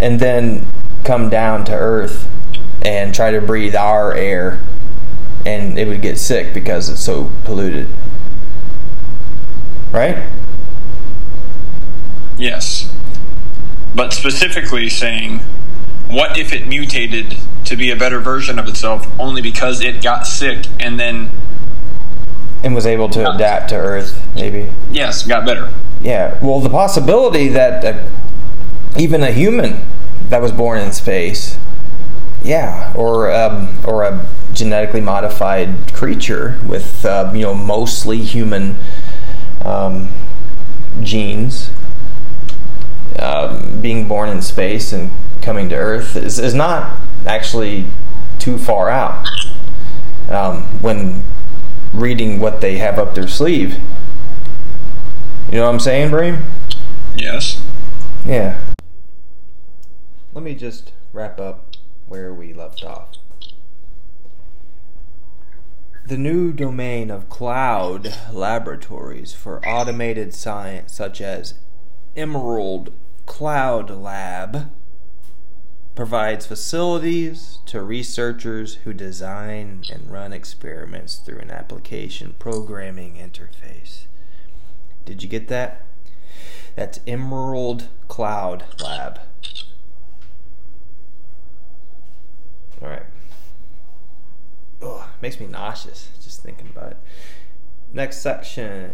and 0.00 0.20
then 0.20 0.66
come 1.04 1.30
down 1.30 1.64
to 1.64 1.72
Earth 1.72 2.28
and 2.82 3.14
try 3.14 3.30
to 3.30 3.40
breathe 3.40 3.74
our 3.74 4.12
air 4.12 4.60
and 5.46 5.78
it 5.78 5.86
would 5.88 6.02
get 6.02 6.18
sick 6.18 6.52
because 6.54 6.88
it's 6.88 7.00
so 7.02 7.30
polluted. 7.44 7.88
Right? 9.92 10.18
Yes. 12.36 12.90
But 13.94 14.12
specifically 14.12 14.88
saying, 14.88 15.40
what 16.08 16.36
if 16.36 16.52
it 16.52 16.66
mutated 16.66 17.36
to 17.64 17.76
be 17.76 17.90
a 17.90 17.96
better 17.96 18.20
version 18.20 18.58
of 18.58 18.68
itself 18.68 19.06
only 19.18 19.40
because 19.42 19.80
it 19.80 20.02
got 20.02 20.26
sick 20.26 20.66
and 20.78 20.98
then, 21.00 21.30
And 22.62 22.74
was 22.74 22.86
able 22.86 23.08
to 23.10 23.34
adapt 23.34 23.70
to 23.70 23.76
Earth, 23.76 24.20
maybe. 24.34 24.70
yes, 24.90 25.26
got 25.26 25.44
better? 25.46 25.72
Yeah. 26.02 26.38
Well, 26.42 26.60
the 26.60 26.68
possibility 26.70 27.48
that 27.48 27.84
uh, 27.84 28.08
even 28.98 29.22
a 29.22 29.30
human 29.32 29.84
that 30.28 30.40
was 30.42 30.52
born 30.52 30.78
in 30.78 30.92
space, 30.92 31.56
yeah, 32.42 32.92
or 32.94 33.32
um, 33.32 33.78
or 33.86 34.02
a 34.02 34.26
genetically 34.52 35.00
modified 35.00 35.92
creature 35.94 36.58
with 36.66 37.04
uh, 37.06 37.30
you 37.34 37.40
know 37.42 37.54
mostly 37.54 38.18
human 38.22 38.76
um, 39.64 40.12
genes, 41.02 41.70
um, 43.18 43.80
being 43.80 44.06
born 44.06 44.28
in 44.28 44.42
space 44.42 44.92
and 44.92 45.10
coming 45.40 45.68
to 45.70 45.74
Earth 45.74 46.16
is, 46.16 46.38
is 46.38 46.54
not 46.54 46.98
actually 47.26 47.86
too 48.38 48.58
far 48.58 48.88
out 48.88 49.26
um, 50.28 50.62
when 50.82 51.22
reading 51.92 52.40
what 52.40 52.60
they 52.60 52.78
have 52.78 52.98
up 52.98 53.14
their 53.14 53.28
sleeve. 53.28 53.78
You 55.50 55.58
know 55.58 55.66
what 55.66 55.74
I'm 55.74 55.80
saying, 55.80 56.10
Breem? 56.10 56.42
Yes. 57.16 57.62
Yeah. 58.26 58.60
Let 60.32 60.42
me 60.42 60.54
just 60.54 60.92
wrap 61.12 61.38
up 61.38 61.76
where 62.08 62.34
we 62.34 62.52
left 62.52 62.82
off. 62.82 63.16
The 66.06 66.18
new 66.18 66.52
domain 66.52 67.10
of 67.10 67.30
cloud 67.30 68.14
laboratories 68.30 69.32
for 69.32 69.66
automated 69.66 70.34
science, 70.34 70.92
such 70.92 71.20
as 71.20 71.54
Emerald 72.14 72.92
Cloud 73.24 73.88
Lab, 73.90 74.70
provides 75.94 76.46
facilities 76.46 77.58
to 77.66 77.80
researchers 77.82 78.76
who 78.76 78.92
design 78.92 79.84
and 79.92 80.10
run 80.10 80.32
experiments 80.32 81.16
through 81.16 81.38
an 81.38 81.50
application 81.50 82.34
programming 82.38 83.14
interface. 83.14 84.04
Did 85.04 85.22
you 85.22 85.28
get 85.28 85.48
that? 85.48 85.84
That's 86.74 87.00
Emerald 87.06 87.88
Cloud 88.08 88.64
Lab. 88.82 89.20
All 92.82 92.88
right. 92.88 93.06
Oh, 94.82 95.08
makes 95.22 95.38
me 95.38 95.46
nauseous 95.46 96.08
just 96.22 96.42
thinking 96.42 96.68
about 96.74 96.92
it. 96.92 96.98
Next 97.92 98.18
section 98.18 98.92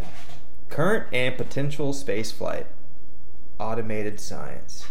current 0.69 1.07
and 1.13 1.37
potential 1.37 1.93
spaceflight, 1.93 2.67
automated 3.59 4.21
science. 4.21 4.87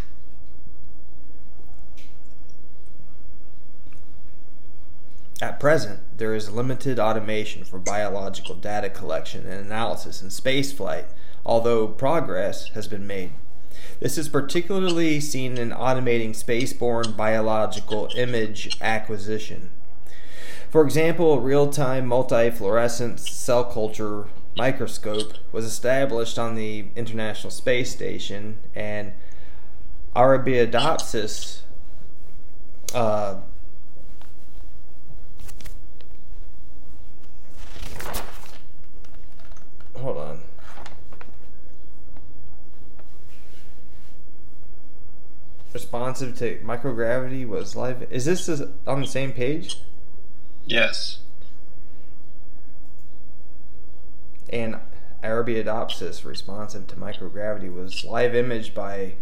At 5.42 5.60
present, 5.60 6.00
there 6.18 6.36
is 6.36 6.52
limited 6.52 7.00
automation 7.00 7.64
for 7.64 7.80
biological 7.80 8.56
data 8.56 8.90
collection 8.90 9.46
and 9.46 9.66
analysis 9.66 10.22
in 10.22 10.28
spaceflight, 10.28 11.06
although 11.46 11.88
progress 11.88 12.68
has 12.70 12.88
been 12.90 13.08
made. 13.08 13.32
This 14.02 14.18
is 14.18 14.28
particularly 14.28 15.22
seen 15.22 15.58
in 15.58 15.70
automating 15.70 16.32
spaceborne 16.32 17.16
biological 17.16 18.10
image 18.18 18.78
acquisition. 18.82 19.70
For 20.70 20.84
example, 20.84 21.34
a 21.34 21.40
real 21.40 21.72
time 21.72 22.08
multifluorescence 22.08 23.20
cell 23.30 23.64
culture 23.64 24.28
microscope 24.58 25.34
was 25.54 25.64
established 25.64 26.38
on 26.38 26.56
the 26.56 26.88
International 26.98 27.50
Space 27.50 27.92
Station, 27.92 28.58
and 28.76 29.14
Arabidopsis 30.16 31.62
uh, 32.94 33.36
hold 40.00 40.18
on. 40.18 40.42
Responsive 45.74 46.38
to 46.40 46.58
microgravity 46.60 47.48
was 47.48 47.76
live. 47.76 48.08
Is 48.12 48.26
this 48.26 48.50
on 48.88 49.02
the 49.02 49.08
same 49.08 49.32
page? 49.32 49.78
Yes. 50.66 51.20
And 54.50 54.78
Arabidopsis, 55.24 56.26
responsive 56.26 56.88
to 56.88 56.96
microgravity, 56.96 57.72
was 57.72 58.04
live 58.04 58.34
imaged 58.34 58.74
by 58.74 59.14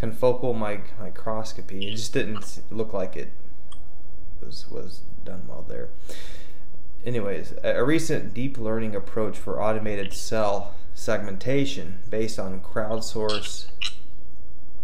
confocal 0.00 0.58
mic- 0.58 0.98
microscopy. 0.98 1.86
It 1.86 1.92
just 1.92 2.12
didn't 2.12 2.60
look 2.70 2.92
like 2.92 3.16
it 3.16 3.30
was 4.40 4.66
was 4.70 5.02
done 5.24 5.42
well 5.48 5.64
there. 5.68 5.90
Anyways, 7.06 7.54
a 7.62 7.84
recent 7.84 8.34
deep 8.34 8.58
learning 8.58 8.96
approach 8.96 9.38
for 9.38 9.62
automated 9.62 10.12
cell 10.12 10.74
segmentation 10.92 11.98
based 12.10 12.36
on 12.36 12.60
crowdsource 12.60 13.66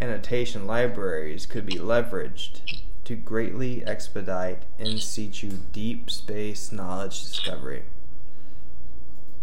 annotation 0.01 0.65
libraries 0.65 1.47
could 1.47 1.67
be 1.67 1.75
leveraged 1.75 2.61
to 3.05 3.17
greatly 3.17 3.85
expedite 3.85 4.63
in 4.79 4.99
situ 4.99 5.51
deep 5.73 6.09
space 6.13 6.71
knowledge 6.71 7.21
discovery. 7.23 7.83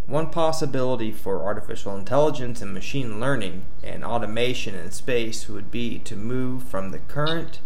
One 0.06 0.30
possibility 0.30 1.12
for 1.12 1.44
artificial 1.44 1.98
intelligence 1.98 2.62
and 2.62 2.74
machine 2.74 3.20
learning 3.20 3.64
and 3.84 4.06
automation 4.06 4.74
in 4.74 4.92
space 4.92 5.50
would 5.50 5.70
be 5.70 6.00
to 6.00 6.16
move 6.16 6.64
from 6.64 6.92
the 6.92 7.00
current 7.00 7.60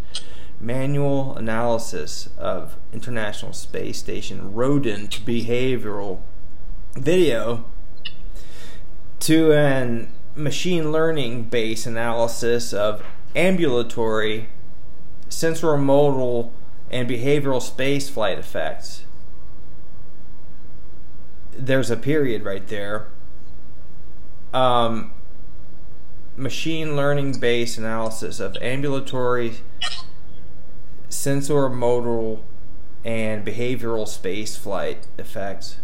manual 0.64 1.36
analysis 1.36 2.30
of 2.38 2.78
International 2.94 3.52
Space 3.52 4.00
Station 4.00 4.54
rodent 4.54 5.26
behavioral 5.26 6.22
video 6.96 7.66
to 9.20 9.52
an 9.52 10.10
machine 10.36 10.92
learning 10.92 11.44
based 11.44 11.86
analysis 11.86 12.74
of 12.74 13.04
ambulatory 13.36 14.48
sensorimotor 15.30 16.50
and 16.90 17.10
behavioral 17.10 17.62
space 17.62 18.10
flight 18.10 18.40
effects. 18.40 19.04
There's 21.52 21.92
a 21.92 21.98
period 21.98 22.44
right 22.44 22.68
there. 22.68 23.08
Um, 24.54 25.12
machine 26.36 26.96
learning 26.96 27.40
based 27.40 27.78
analysis 27.78 28.40
of 28.40 28.56
ambulatory 28.62 29.58
sensor 31.24 31.70
modal 31.70 32.44
and 33.06 33.46
behavioral 33.46 34.06
space 34.06 34.58
flight 34.58 35.08
effects 35.18 35.78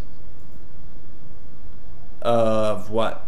of 2.20 2.90
what? 2.90 3.26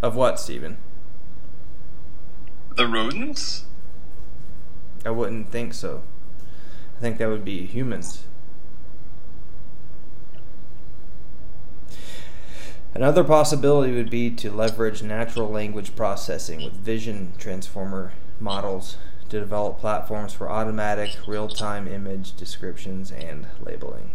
Of 0.00 0.14
what, 0.14 0.38
Stephen? 0.38 0.76
The 2.76 2.86
rodents? 2.86 3.64
I 5.04 5.10
wouldn't 5.10 5.50
think 5.50 5.74
so. 5.74 6.04
I 6.96 7.00
think 7.00 7.18
that 7.18 7.28
would 7.28 7.44
be 7.44 7.66
humans. 7.66 8.22
Another 12.94 13.24
possibility 13.24 13.92
would 13.92 14.10
be 14.10 14.30
to 14.30 14.52
leverage 14.52 15.02
natural 15.02 15.50
language 15.50 15.96
processing 15.96 16.62
with 16.62 16.74
vision 16.74 17.32
transformer 17.36 18.12
models 18.38 18.96
to 19.28 19.40
develop 19.40 19.78
platforms 19.78 20.32
for 20.32 20.50
automatic 20.50 21.10
real 21.26 21.48
time 21.48 21.88
image 21.88 22.36
descriptions 22.36 23.10
and 23.10 23.46
labeling. 23.60 24.10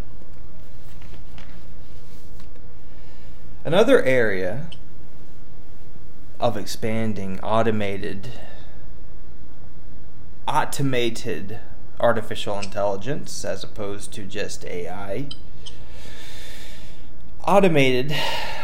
Another 3.63 4.04
area 4.04 4.69
of 6.39 6.58
expanding 6.58 7.39
automated 7.41 8.30
automated 10.47 11.60
artificial 12.00 12.60
intelligence 12.60 13.45
as 13.45 13.63
opposed 13.63 14.12
to 14.13 14.24
just 14.24 14.65
AI. 14.65 15.30
Automated 17.45 18.15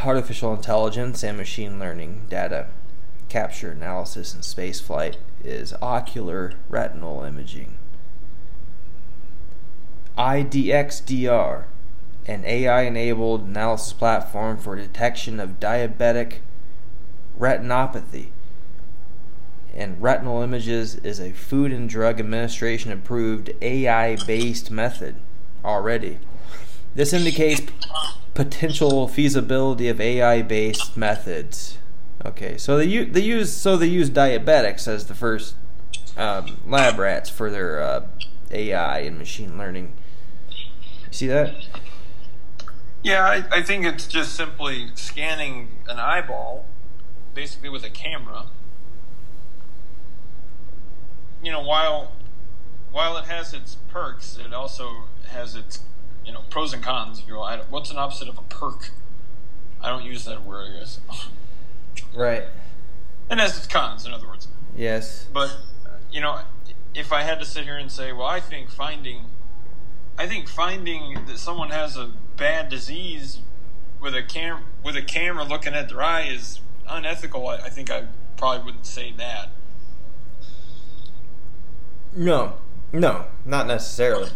artificial 0.03 0.53
intelligence 0.53 1.23
and 1.23 1.37
machine 1.37 1.79
learning 1.79 2.25
data 2.29 2.67
capture 3.29 3.71
analysis 3.71 4.33
in 4.33 4.41
spaceflight 4.41 5.15
is 5.43 5.73
ocular 5.81 6.53
retinal 6.69 7.23
imaging. 7.23 7.77
IDx-DR, 10.17 11.65
an 12.25 12.43
AI 12.43 12.81
enabled 12.81 13.47
analysis 13.47 13.93
platform 13.93 14.57
for 14.57 14.75
detection 14.75 15.39
of 15.39 15.59
diabetic 15.59 16.39
retinopathy. 17.39 18.27
And 19.75 20.01
retinal 20.01 20.41
images 20.41 20.95
is 20.95 21.19
a 21.19 21.33
Food 21.33 21.71
and 21.71 21.87
Drug 21.87 22.19
Administration 22.19 22.91
approved 22.91 23.51
AI 23.61 24.15
based 24.25 24.71
method 24.71 25.17
already. 25.63 26.17
This 26.95 27.13
indicates 27.13 27.61
potential 28.33 29.07
feasibility 29.07 29.87
of 29.87 30.01
AI 30.01 30.41
based 30.41 30.97
methods 30.97 31.77
Okay, 32.27 32.57
so 32.57 32.77
they 32.77 32.85
use, 32.85 33.13
they 33.13 33.21
use 33.21 33.53
so 33.53 33.77
they 33.77 33.87
use 33.87 34.09
diabetics 34.09 34.85
as 34.85 35.07
the 35.07 35.15
first 35.15 35.55
um, 36.17 36.57
lab 36.67 36.99
rats 36.99 37.29
for 37.29 37.49
their 37.49 37.81
uh, 37.81 38.05
AI 38.51 38.99
and 38.99 39.17
machine 39.17 39.57
learning. 39.57 39.93
You 40.49 41.13
see 41.13 41.27
that? 41.27 41.55
Yeah, 43.01 43.23
I, 43.23 43.59
I 43.59 43.63
think 43.63 43.85
it's 43.85 44.07
just 44.07 44.35
simply 44.35 44.89
scanning 44.95 45.69
an 45.87 45.99
eyeball, 45.99 46.65
basically 47.33 47.69
with 47.69 47.85
a 47.85 47.89
camera. 47.89 48.47
You 51.41 51.53
know, 51.53 51.61
while 51.61 52.11
while 52.91 53.15
it 53.15 53.25
has 53.25 53.53
its 53.53 53.75
perks, 53.87 54.37
it 54.37 54.53
also 54.53 55.03
has 55.29 55.55
its 55.55 55.79
you 56.25 56.33
know 56.33 56.41
pros 56.49 56.73
and 56.73 56.83
cons. 56.83 57.19
If 57.19 57.27
you 57.27 57.35
will, 57.35 57.47
what's 57.69 57.89
an 57.89 57.97
opposite 57.97 58.27
of 58.27 58.37
a 58.37 58.43
perk? 58.43 58.91
I 59.81 59.87
don't 59.87 60.03
use 60.03 60.25
that 60.25 60.43
word, 60.43 60.71
I 60.71 60.79
guess. 60.79 60.99
Right. 62.15 62.43
And 63.29 63.41
as 63.41 63.57
its 63.57 63.67
cons, 63.67 64.05
in 64.05 64.13
other 64.13 64.27
words. 64.27 64.47
Yes. 64.75 65.27
But 65.33 65.55
you 66.11 66.21
know, 66.21 66.41
if 66.95 67.11
I 67.11 67.23
had 67.23 67.39
to 67.39 67.45
sit 67.45 67.63
here 67.63 67.77
and 67.77 67.91
say, 67.91 68.11
well, 68.11 68.27
I 68.27 68.39
think 68.39 68.69
finding, 68.69 69.25
I 70.17 70.27
think 70.27 70.47
finding 70.47 71.25
that 71.25 71.37
someone 71.37 71.69
has 71.69 71.97
a 71.97 72.11
bad 72.37 72.69
disease 72.69 73.39
with 73.99 74.15
a 74.15 74.23
cam 74.23 74.65
with 74.83 74.95
a 74.95 75.01
camera 75.01 75.43
looking 75.43 75.73
at 75.73 75.89
their 75.89 76.01
eye 76.01 76.27
is 76.27 76.59
unethical. 76.87 77.47
I, 77.47 77.57
I 77.57 77.69
think 77.69 77.91
I 77.91 78.05
probably 78.37 78.65
wouldn't 78.65 78.85
say 78.85 79.13
that. 79.17 79.49
No. 82.15 82.57
No, 82.91 83.25
not 83.45 83.67
necessarily. 83.67 84.29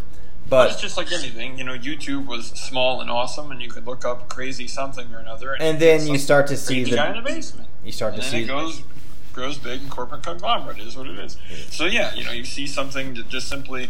But 0.51 0.65
But 0.65 0.71
it's 0.73 0.81
just 0.81 0.97
like 0.97 1.13
anything, 1.13 1.57
you 1.57 1.63
know. 1.63 1.77
YouTube 1.77 2.25
was 2.25 2.47
small 2.47 2.99
and 2.99 3.09
awesome, 3.09 3.51
and 3.51 3.61
you 3.61 3.69
could 3.69 3.87
look 3.87 4.03
up 4.03 4.27
crazy 4.27 4.67
something 4.67 5.13
or 5.13 5.19
another, 5.19 5.53
And 5.53 5.75
you 5.75 5.87
then 5.87 6.07
you 6.07 6.17
start 6.17 6.47
to 6.47 6.57
see 6.57 6.83
the- 6.83 6.91
guy 6.97 7.07
in 7.09 7.15
the 7.15 7.21
basement. 7.21 7.69
you 7.85 7.93
start 7.93 8.15
and 8.15 8.21
to 8.21 8.27
see 8.27 8.43
it 8.43 8.47
goes 8.47 8.83
grows 9.31 9.57
big 9.57 9.79
and 9.79 9.89
corporate 9.89 10.23
conglomerate 10.23 10.77
is 10.79 10.97
what 10.97 11.07
it 11.07 11.17
is. 11.17 11.37
So 11.69 11.85
yeah, 11.85 12.13
you 12.15 12.25
know, 12.25 12.33
you 12.33 12.43
see 12.43 12.67
something 12.67 13.13
that 13.13 13.29
just 13.29 13.47
simply 13.47 13.87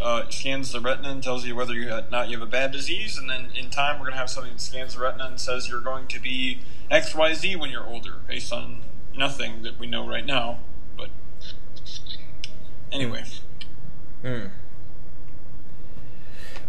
uh, 0.00 0.28
scans 0.30 0.70
the 0.70 0.80
retina 0.80 1.08
and 1.10 1.20
tells 1.24 1.44
you 1.44 1.56
whether 1.56 1.74
you 1.74 1.88
have, 1.88 2.08
not 2.12 2.28
you 2.28 2.38
have 2.38 2.46
a 2.46 2.50
bad 2.50 2.70
disease, 2.70 3.18
and 3.18 3.28
then 3.28 3.48
in 3.56 3.68
time 3.68 3.96
we're 3.98 4.04
going 4.06 4.12
to 4.12 4.18
have 4.18 4.30
something 4.30 4.52
that 4.52 4.60
scans 4.60 4.94
the 4.94 5.00
retina 5.00 5.24
and 5.26 5.40
says 5.40 5.68
you're 5.68 5.80
going 5.80 6.06
to 6.06 6.20
be 6.20 6.60
X 6.88 7.16
Y 7.16 7.34
Z 7.34 7.56
when 7.56 7.70
you're 7.70 7.84
older, 7.84 8.12
based 8.28 8.52
on 8.52 8.82
nothing 9.16 9.62
that 9.62 9.76
we 9.80 9.88
know 9.88 10.06
right 10.08 10.24
now. 10.24 10.60
But 10.96 11.08
anyway, 12.92 13.24
Hmm. 14.22 14.46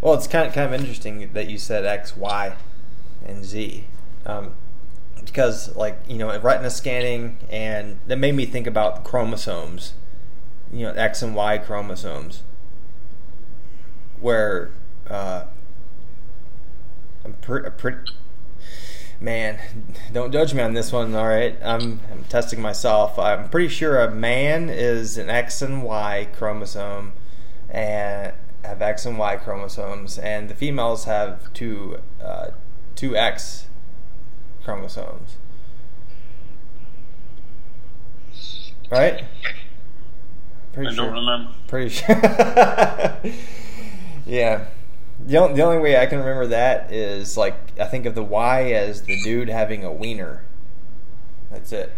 Well, 0.01 0.13
it's 0.13 0.27
kind 0.27 0.47
of 0.47 0.53
kind 0.53 0.73
of 0.73 0.79
interesting 0.79 1.31
that 1.33 1.49
you 1.49 1.57
said 1.57 1.85
X, 1.85 2.15
Y, 2.15 2.55
and 3.25 3.43
Z, 3.43 3.85
um, 4.25 4.53
because 5.25 5.75
like 5.75 5.99
you 6.07 6.17
know 6.17 6.37
retina 6.39 6.69
scanning, 6.69 7.37
and 7.49 7.99
that 8.05 8.17
made 8.17 8.35
me 8.35 8.45
think 8.45 8.67
about 8.67 9.03
chromosomes, 9.03 9.93
you 10.71 10.85
know 10.85 10.93
X 10.93 11.23
and 11.23 11.35
Y 11.35 11.57
chromosomes, 11.57 12.43
where 14.19 14.69
uh, 15.09 15.45
I'm 17.25 17.33
pretty. 17.33 17.69
Pre- 17.71 17.95
Man, 19.19 19.57
don't 20.13 20.31
judge 20.31 20.53
me 20.53 20.61
on 20.61 20.75
this 20.75 20.91
one. 20.91 21.15
All 21.15 21.27
right, 21.27 21.57
I'm, 21.63 21.99
I'm 22.11 22.23
testing 22.25 22.61
myself. 22.61 23.17
I'm 23.17 23.49
pretty 23.49 23.69
sure 23.69 23.99
a 23.99 24.11
man 24.11 24.69
is 24.69 25.17
an 25.17 25.27
X 25.27 25.63
and 25.63 25.81
Y 25.81 26.27
chromosome, 26.33 27.13
and 27.67 28.33
have 28.67 28.81
X 28.81 29.05
and 29.05 29.17
Y 29.17 29.37
chromosomes, 29.37 30.17
and 30.17 30.49
the 30.49 30.55
females 30.55 31.05
have 31.05 31.53
two 31.53 31.99
uh, 32.21 32.49
two 32.95 33.15
X 33.15 33.67
chromosomes. 34.63 35.37
Right? 38.89 39.23
Pretty 40.73 40.89
I 40.89 40.93
sure. 40.93 41.05
don't 41.05 41.13
remember. 41.13 41.51
Pretty 41.67 41.89
sure. 41.89 42.15
yeah. 44.25 44.65
The 45.25 45.37
only, 45.37 45.55
the 45.55 45.61
only 45.63 45.79
way 45.79 45.97
I 45.97 46.05
can 46.05 46.19
remember 46.19 46.47
that 46.47 46.91
is 46.91 47.35
like 47.35 47.55
I 47.79 47.85
think 47.85 48.05
of 48.05 48.15
the 48.15 48.23
Y 48.23 48.71
as 48.71 49.01
the 49.01 49.21
dude 49.23 49.49
having 49.49 49.83
a 49.83 49.91
wiener. 49.91 50.43
That's 51.51 51.71
it. 51.71 51.91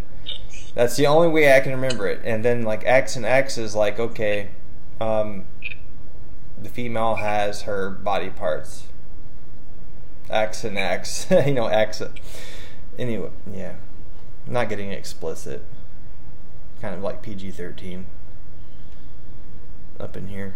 That's 0.76 0.96
the 0.96 1.08
only 1.08 1.28
way 1.28 1.56
I 1.56 1.60
can 1.60 1.72
remember 1.74 2.08
it. 2.08 2.22
And 2.24 2.46
then 2.46 2.64
like 2.64 2.84
X 2.86 3.16
and 3.16 3.26
X 3.26 3.58
is 3.58 3.76
like 3.76 4.00
okay, 4.00 4.50
um, 5.02 5.46
the 6.62 6.70
female 6.70 7.16
has 7.16 7.64
her 7.64 7.90
body 7.90 8.30
parts. 8.30 8.88
X 10.30 10.64
and 10.64 10.78
X, 10.78 11.28
you 11.46 11.54
know 11.54 11.68
X. 11.68 12.02
Anyway, 12.98 13.32
yeah, 13.52 13.76
not 14.46 14.70
getting 14.70 14.92
explicit. 14.92 15.64
Kind 16.82 16.96
of 16.96 17.02
like 17.02 17.22
PG 17.22 17.52
thirteen 17.52 18.06
up 20.00 20.16
in 20.16 20.28
here. 20.28 20.56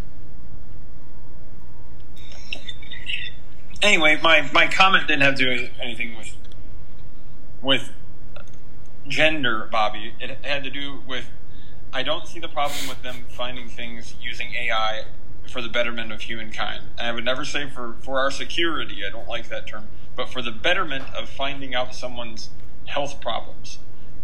Anyway, 3.81 4.17
my, 4.23 4.49
my 4.53 4.65
comment 4.65 5.07
didn't 5.07 5.23
have 5.23 5.35
to 5.35 5.57
do 5.57 5.67
anything 5.81 6.17
with 6.17 6.37
with 7.61 7.89
gender, 9.07 9.67
Bobby. 9.69 10.13
It 10.19 10.37
had 10.43 10.63
to 10.63 10.69
do 10.69 11.01
with 11.05 11.25
I 11.91 12.01
don't 12.03 12.25
see 12.25 12.39
the 12.39 12.47
problem 12.47 12.87
with 12.87 13.03
them 13.03 13.25
finding 13.29 13.67
things 13.67 14.15
using 14.21 14.53
AI 14.53 15.03
for 15.49 15.61
the 15.61 15.69
betterment 15.69 16.11
of 16.11 16.21
humankind. 16.21 16.83
And 16.97 17.07
I 17.07 17.11
would 17.11 17.25
never 17.25 17.45
say 17.45 17.69
for, 17.69 17.95
for 18.01 18.19
our 18.19 18.31
security, 18.31 19.05
I 19.05 19.09
don't 19.09 19.27
like 19.27 19.49
that 19.49 19.67
term, 19.67 19.87
but 20.15 20.29
for 20.29 20.41
the 20.41 20.51
betterment 20.51 21.05
of 21.13 21.29
finding 21.29 21.75
out 21.75 21.93
someone's 21.95 22.49
health 22.85 23.21
problems. 23.21 23.79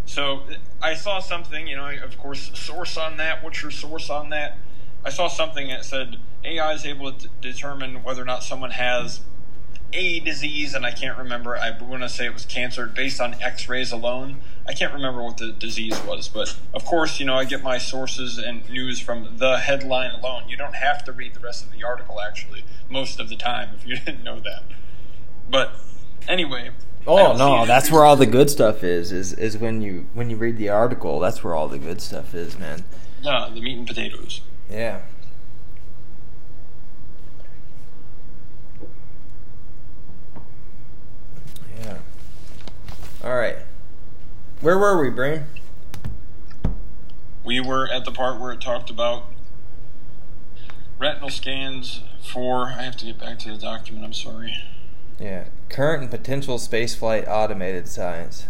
So 0.05 0.43
I 0.82 0.95
saw 0.95 1.19
something, 1.19 1.67
you 1.67 1.75
know, 1.75 1.91
of 2.03 2.17
course, 2.17 2.51
source 2.58 2.97
on 2.97 3.17
that. 3.17 3.43
What's 3.43 3.62
your 3.62 3.71
source 3.71 4.10
on 4.10 4.29
that? 4.29 4.58
I 5.05 5.12
saw 5.12 5.27
something 5.27 5.67
that 5.67 5.86
said 5.86 6.17
AI 6.43 6.73
is 6.73 6.86
able 6.86 7.13
to 7.13 7.27
determine 7.41 8.03
whether 8.03 8.21
or 8.21 8.25
not 8.25 8.43
someone 8.43 8.71
has 8.71 9.21
a 9.93 10.19
disease, 10.19 10.73
and 10.73 10.86
I 10.86 10.91
can't 10.91 11.17
remember. 11.17 11.55
I 11.58 11.77
want 11.79 12.03
to 12.03 12.10
say 12.10 12.25
it 12.25 12.34
was 12.34 12.45
cancer 12.45 12.86
based 12.86 13.21
on 13.21 13.36
X-rays 13.41 13.91
alone. 13.91 14.41
I 14.69 14.73
can't 14.73 14.93
remember 14.93 15.23
what 15.23 15.38
the 15.38 15.51
disease 15.51 15.99
was, 16.03 16.27
but 16.27 16.55
of 16.75 16.86
course, 16.86 17.19
you 17.19 17.25
know, 17.25 17.34
I 17.34 17.43
get 17.43 17.63
my 17.63 17.79
sources 17.79 18.38
and 18.38 18.69
news 18.69 18.99
from 18.99 19.38
the 19.38 19.58
headline 19.58 20.12
alone. 20.12 20.43
You 20.47 20.58
don't 20.58 20.75
have 20.75 21.03
to 21.05 21.12
read 21.12 21.34
the 21.34 21.39
rest 21.39 21.65
of 21.65 21.71
the 21.71 21.84
article, 21.84 22.21
actually, 22.21 22.63
most 22.88 23.19
of 23.19 23.29
the 23.29 23.36
time, 23.36 23.71
if 23.75 23.88
you 23.88 23.97
didn't 24.05 24.23
know 24.23 24.39
that. 24.41 24.62
But 25.49 25.71
anyway. 26.27 26.69
Oh 27.08 27.36
no, 27.36 27.65
that's 27.65 27.89
where 27.89 28.05
all 28.05 28.15
the 28.15 28.27
good 28.27 28.51
stuff 28.51 28.84
is. 28.84 29.12
Is 29.12 29.34
is 29.34 29.58
when 29.58 29.82
you 29.82 30.05
when 30.13 30.29
you 30.29 30.36
read 30.36 30.58
the 30.58 30.69
article. 30.69 31.19
That's 31.19 31.43
where 31.43 31.55
all 31.55 31.67
the 31.67 31.79
good 31.79 31.99
stuff 31.99 32.36
is, 32.36 32.60
man. 32.60 32.86
Yeah, 33.23 33.49
the 33.51 33.62
meat 33.62 33.75
and 33.75 33.88
potatoes. 33.88 34.41
Yeah. 34.69 34.99
Yeah. 41.79 41.97
All 43.23 43.36
right. 43.36 43.58
Where 44.62 44.78
were 44.78 45.02
we, 45.02 45.10
Brain? 45.10 45.45
We 47.45 47.62
were 47.62 47.88
at 47.88 48.04
the 48.04 48.12
part 48.12 48.39
where 48.41 48.52
it 48.52 48.60
talked 48.60 48.89
about 48.89 49.24
retinal 51.00 51.30
scans 51.30 52.02
for. 52.22 52.65
I 52.67 52.82
have 52.82 52.98
to 52.98 53.06
get 53.06 53.17
back 53.17 53.39
to 53.39 53.52
the 53.52 53.58
document. 53.58 54.06
I'm 54.06 54.13
sorry. 54.13 54.58
Yeah. 55.17 55.45
Current 55.69 56.02
and 56.02 56.12
potential 56.12 56.58
spaceflight 56.58 57.26
automated 57.28 57.88
science. 57.88 58.48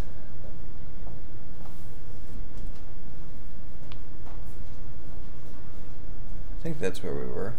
I 6.58 6.62
think 6.62 6.80
that's 6.80 7.02
where 7.02 7.14
we 7.14 7.24
were. 7.24 7.54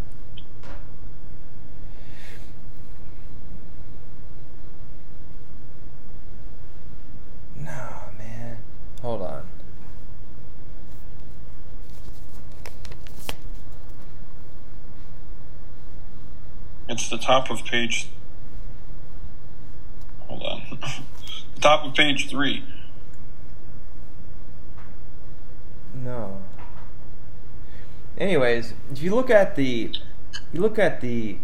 No, 7.55 7.89
man. 8.17 8.57
Hold 9.01 9.23
on. 9.23 9.47
It's 16.87 17.09
the 17.09 17.17
top 17.17 17.49
of 17.49 17.65
page. 17.65 18.09
Hold 20.27 20.43
on. 20.43 20.61
the 21.55 21.61
top 21.61 21.83
of 21.83 21.95
page 21.95 22.29
three. 22.29 22.63
No. 25.95 26.41
Anyways, 28.17 28.73
if 28.91 29.01
you 29.01 29.15
look 29.15 29.31
at 29.31 29.55
the, 29.55 29.91
you 30.53 30.61
look 30.61 30.77
at 30.77 31.01
the. 31.01 31.37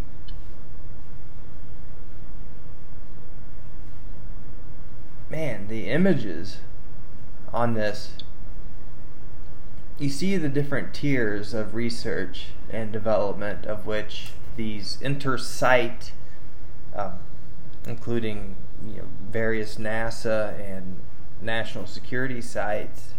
Man, 5.29 5.67
the 5.67 5.90
images 5.90 6.60
on 7.54 7.73
this. 7.73 8.12
You 9.98 10.10
see 10.10 10.37
the 10.37 10.50
different 10.50 10.93
tiers 10.93 11.54
of 11.54 11.73
research 11.73 12.48
and 12.69 12.91
development 12.91 13.65
of 13.65 13.85
which 13.85 14.31
these 14.56 14.98
intersite, 15.02 16.12
um, 16.95 17.13
including 17.87 18.56
you 18.85 18.98
know 18.98 19.08
various 19.31 19.77
NASA 19.77 20.60
and 20.60 21.00
national 21.41 21.87
security 21.87 22.41
sites, 22.41 23.13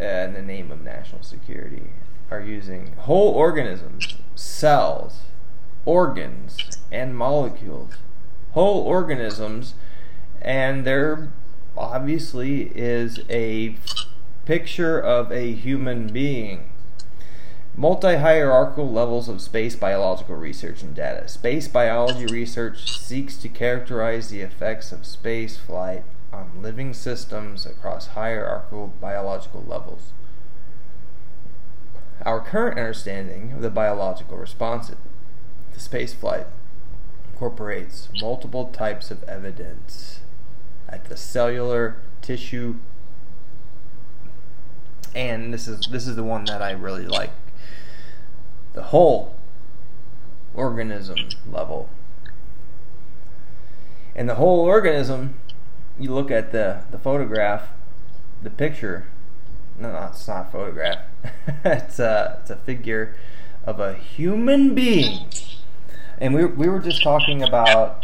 uh, 0.00 0.04
in 0.04 0.32
the 0.32 0.42
name 0.42 0.70
of 0.70 0.82
national 0.82 1.22
security 1.22 1.90
are 2.30 2.40
using 2.40 2.92
whole 2.98 3.32
organisms, 3.32 4.16
cells, 4.34 5.20
organs, 5.84 6.56
and 6.92 7.16
molecules. 7.16 7.94
Whole 8.52 8.82
organisms, 8.82 9.74
and 10.40 10.84
there 10.84 11.30
obviously 11.78 12.72
is 12.74 13.20
a 13.30 13.76
picture 14.44 14.98
of 14.98 15.30
a 15.30 15.52
human 15.52 16.08
being. 16.08 16.70
Multi 17.76 18.16
hierarchical 18.16 18.90
levels 18.90 19.28
of 19.28 19.40
space 19.40 19.76
biological 19.76 20.34
research 20.34 20.82
and 20.82 20.94
data. 20.94 21.28
Space 21.28 21.68
biology 21.68 22.26
research 22.26 22.98
seeks 22.98 23.36
to 23.36 23.48
characterize 23.48 24.30
the 24.30 24.40
effects 24.40 24.90
of 24.90 25.06
space 25.06 25.56
flight 25.56 26.02
on 26.32 26.60
living 26.60 26.92
systems 26.92 27.64
across 27.64 28.08
hierarchical 28.08 28.92
biological 29.00 29.62
levels. 29.62 30.12
Our 32.22 32.40
current 32.40 32.78
understanding 32.78 33.52
of 33.52 33.62
the 33.62 33.70
biological 33.70 34.36
response 34.36 34.88
to 34.88 35.80
space 35.80 36.14
flight 36.14 36.46
incorporates 37.30 38.08
multiple 38.20 38.66
types 38.66 39.12
of 39.12 39.22
evidence 39.24 40.20
at 40.88 41.04
the 41.06 41.16
cellular 41.16 41.96
tissue. 42.22 42.76
And 45.14 45.52
this 45.52 45.66
is 45.68 45.88
this 45.90 46.06
is 46.06 46.16
the 46.16 46.24
one 46.24 46.44
that 46.44 46.62
I 46.62 46.72
really 46.72 47.06
like. 47.06 47.30
The 48.74 48.84
whole 48.84 49.34
organism 50.54 51.16
level. 51.50 51.88
And 54.14 54.28
the 54.28 54.36
whole 54.36 54.60
organism 54.60 55.34
you 55.98 56.12
look 56.12 56.30
at 56.30 56.52
the 56.52 56.82
the 56.90 56.98
photograph 56.98 57.70
the 58.42 58.50
picture 58.50 59.06
no, 59.78 59.92
no 59.92 60.08
it's 60.10 60.26
not 60.26 60.48
a 60.48 60.50
photograph. 60.50 60.98
It's 61.64 61.98
a 61.98 62.38
it's 62.40 62.50
a 62.50 62.56
figure 62.56 63.14
of 63.64 63.80
a 63.80 63.94
human 63.94 64.74
being. 64.74 65.26
And 66.20 66.34
we, 66.34 66.44
we 66.44 66.68
were 66.68 66.80
just 66.80 67.02
talking 67.02 67.42
about 67.42 67.97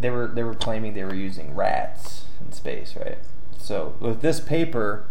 they 0.00 0.10
were 0.10 0.26
they 0.28 0.42
were 0.42 0.54
claiming 0.54 0.94
they 0.94 1.04
were 1.04 1.14
using 1.14 1.54
rats 1.54 2.24
in 2.44 2.52
space 2.52 2.94
right 2.96 3.18
so 3.58 3.94
with 4.00 4.20
this 4.20 4.40
paper 4.40 5.06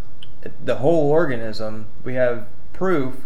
the 0.63 0.75
whole 0.75 1.09
organism 1.11 1.87
we 2.03 2.13
have 2.15 2.47
proof 2.73 3.23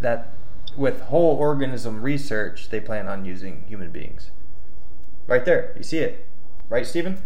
that 0.00 0.32
with 0.76 1.00
whole 1.02 1.36
organism 1.36 2.02
research 2.02 2.68
they 2.70 2.80
plan 2.80 3.08
on 3.08 3.24
using 3.24 3.64
human 3.68 3.90
beings 3.90 4.30
right 5.26 5.44
there 5.44 5.72
you 5.76 5.82
see 5.82 5.98
it 5.98 6.26
right 6.68 6.86
stephen 6.86 7.20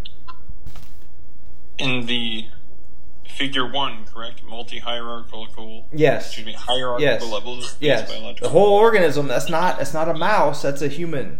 In 1.77 2.05
the 2.05 2.45
figure 3.27 3.65
one, 3.71 4.05
correct? 4.05 4.43
Multi 4.43 4.79
hierarchical. 4.79 5.87
Yes. 5.91 6.27
Excuse 6.27 6.45
me, 6.45 6.53
hierarchical 6.53 7.01
Yes. 7.01 7.23
levels 7.25 7.73
of 7.73 7.81
yes 7.81 8.09
biological. 8.09 8.47
the 8.47 8.51
whole 8.51 8.73
organism 8.73 9.27
that's 9.27 9.49
not 9.49 9.77
that's 9.77 9.93
not 9.93 10.07
a 10.09 10.13
mouse 10.13 10.61
that's 10.61 10.81
a 10.81 10.87
human 10.87 11.39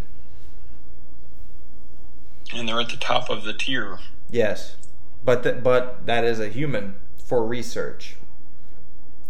and 2.53 2.67
they're 2.67 2.79
at 2.79 2.89
the 2.89 2.97
top 2.97 3.29
of 3.29 3.43
the 3.43 3.53
tier. 3.53 3.99
Yes, 4.29 4.75
but 5.23 5.43
th- 5.43 5.63
but 5.63 6.05
that 6.05 6.23
is 6.23 6.39
a 6.39 6.47
human 6.49 6.95
for 7.23 7.45
research 7.45 8.15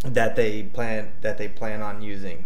that 0.04 0.36
they 0.36 0.64
plan 0.64 1.12
that 1.22 1.38
they 1.38 1.48
plan 1.48 1.82
on 1.82 2.02
using. 2.02 2.46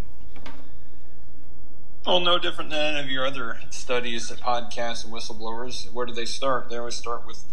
Well, 2.05 2.19
no 2.19 2.37
different 2.37 2.69
than 2.69 2.95
any 2.95 2.99
of 3.03 3.09
your 3.09 3.25
other 3.25 3.59
studies, 3.71 4.29
podcasts, 4.29 5.03
and 5.03 5.13
whistleblowers. 5.13 5.91
Where 5.91 6.05
do 6.05 6.13
they 6.13 6.25
start? 6.25 6.69
They 6.69 6.77
always 6.77 6.95
start 6.95 7.25
with 7.25 7.43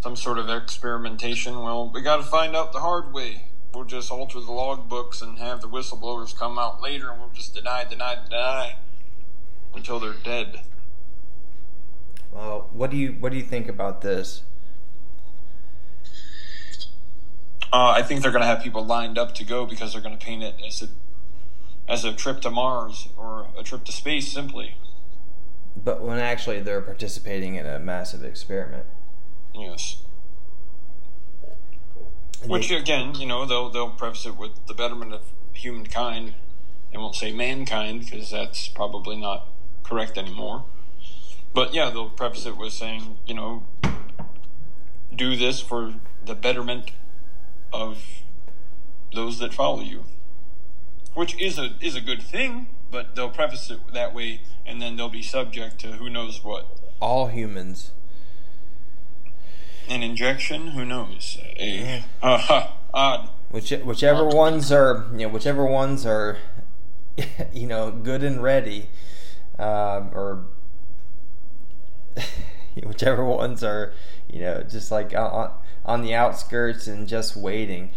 some 0.00 0.16
sort 0.16 0.38
of 0.38 0.48
experimentation. 0.48 1.60
Well, 1.60 1.90
we 1.92 2.00
got 2.00 2.16
to 2.16 2.22
find 2.22 2.56
out 2.56 2.72
the 2.72 2.80
hard 2.80 3.12
way. 3.12 3.48
We'll 3.74 3.84
just 3.84 4.10
alter 4.10 4.40
the 4.40 4.46
logbooks 4.46 5.20
and 5.20 5.38
have 5.38 5.60
the 5.60 5.68
whistleblowers 5.68 6.34
come 6.34 6.58
out 6.58 6.80
later, 6.80 7.10
and 7.10 7.20
we'll 7.20 7.30
just 7.30 7.54
deny, 7.54 7.84
deny, 7.84 8.16
deny 8.24 8.76
until 9.74 10.00
they're 10.00 10.14
dead. 10.14 10.60
Well, 12.36 12.68
what 12.74 12.90
do 12.90 12.98
you 12.98 13.12
what 13.12 13.32
do 13.32 13.38
you 13.38 13.42
think 13.42 13.66
about 13.66 14.02
this? 14.02 14.42
Uh, 17.72 17.94
I 17.96 18.02
think 18.02 18.20
they're 18.20 18.30
going 18.30 18.42
to 18.42 18.46
have 18.46 18.62
people 18.62 18.84
lined 18.84 19.16
up 19.16 19.34
to 19.36 19.44
go 19.44 19.64
because 19.64 19.92
they're 19.94 20.02
going 20.02 20.16
to 20.16 20.24
paint 20.24 20.42
it 20.42 20.54
as 20.66 20.82
a 20.82 20.88
as 21.88 22.04
a 22.04 22.12
trip 22.12 22.42
to 22.42 22.50
Mars 22.50 23.08
or 23.16 23.48
a 23.58 23.62
trip 23.62 23.84
to 23.84 23.92
space, 23.92 24.30
simply. 24.30 24.76
But 25.82 26.02
when 26.02 26.18
actually 26.18 26.60
they're 26.60 26.82
participating 26.82 27.54
in 27.54 27.64
a 27.64 27.78
massive 27.78 28.22
experiment. 28.22 28.84
Yes. 29.54 30.02
Which 32.44 32.70
again, 32.70 33.14
you 33.14 33.26
know, 33.26 33.46
they'll 33.46 33.70
they'll 33.70 33.90
preface 33.90 34.26
it 34.26 34.36
with 34.36 34.66
the 34.66 34.74
betterment 34.74 35.14
of 35.14 35.22
humankind. 35.54 36.34
They 36.92 36.98
won't 36.98 37.14
say 37.14 37.32
mankind 37.32 38.00
because 38.00 38.30
that's 38.30 38.68
probably 38.68 39.16
not 39.16 39.48
correct 39.82 40.18
anymore. 40.18 40.64
But 41.56 41.72
yeah, 41.72 41.88
they'll 41.88 42.10
preface 42.10 42.44
it 42.44 42.58
with 42.58 42.74
saying, 42.74 43.16
you 43.24 43.32
know, 43.32 43.62
do 45.14 45.36
this 45.36 45.58
for 45.58 45.94
the 46.22 46.34
betterment 46.34 46.90
of 47.72 48.04
those 49.14 49.38
that 49.38 49.54
follow 49.54 49.80
you, 49.80 50.04
which 51.14 51.40
is 51.40 51.58
a 51.58 51.70
is 51.80 51.96
a 51.96 52.02
good 52.02 52.22
thing. 52.22 52.66
But 52.90 53.16
they'll 53.16 53.30
preface 53.30 53.70
it 53.70 53.78
that 53.94 54.14
way, 54.14 54.42
and 54.66 54.82
then 54.82 54.96
they'll 54.96 55.08
be 55.08 55.22
subject 55.22 55.78
to 55.80 55.92
who 55.92 56.10
knows 56.10 56.44
what. 56.44 56.66
all 57.00 57.28
humans. 57.28 57.92
An 59.88 60.02
injection? 60.02 60.68
Who 60.68 60.84
knows? 60.84 61.38
A 61.58 62.04
uh, 62.22 62.68
odd. 62.92 63.30
Which, 63.50 63.70
whichever 63.70 64.26
ones 64.26 64.70
are, 64.70 65.06
you 65.12 65.26
know, 65.26 65.28
whichever 65.28 65.64
ones 65.64 66.04
are, 66.04 66.36
you 67.54 67.66
know, 67.66 67.90
good 67.90 68.22
and 68.22 68.42
ready, 68.42 68.90
um, 69.58 70.10
or 70.12 70.44
whichever 72.82 73.24
ones 73.24 73.62
are, 73.62 73.92
you 74.28 74.40
know, 74.40 74.62
just 74.62 74.90
like 74.90 75.14
on, 75.14 75.52
on 75.84 76.02
the 76.02 76.14
outskirts 76.14 76.86
and 76.86 77.08
just 77.08 77.36
waiting, 77.36 77.90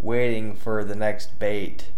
waiting 0.00 0.54
for 0.54 0.84
the 0.84 0.94
next 0.94 1.38
bait. 1.38 1.90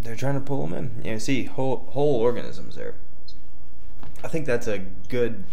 They're 0.00 0.16
trying 0.16 0.34
to 0.34 0.40
pull 0.40 0.66
them 0.66 0.74
in. 0.74 1.04
You 1.04 1.12
know, 1.12 1.18
see 1.18 1.44
whole 1.44 1.88
whole 1.90 2.16
organisms 2.16 2.76
there. 2.76 2.94
I 4.22 4.28
think 4.28 4.46
that's 4.46 4.66
a 4.66 4.78
good 4.78 5.44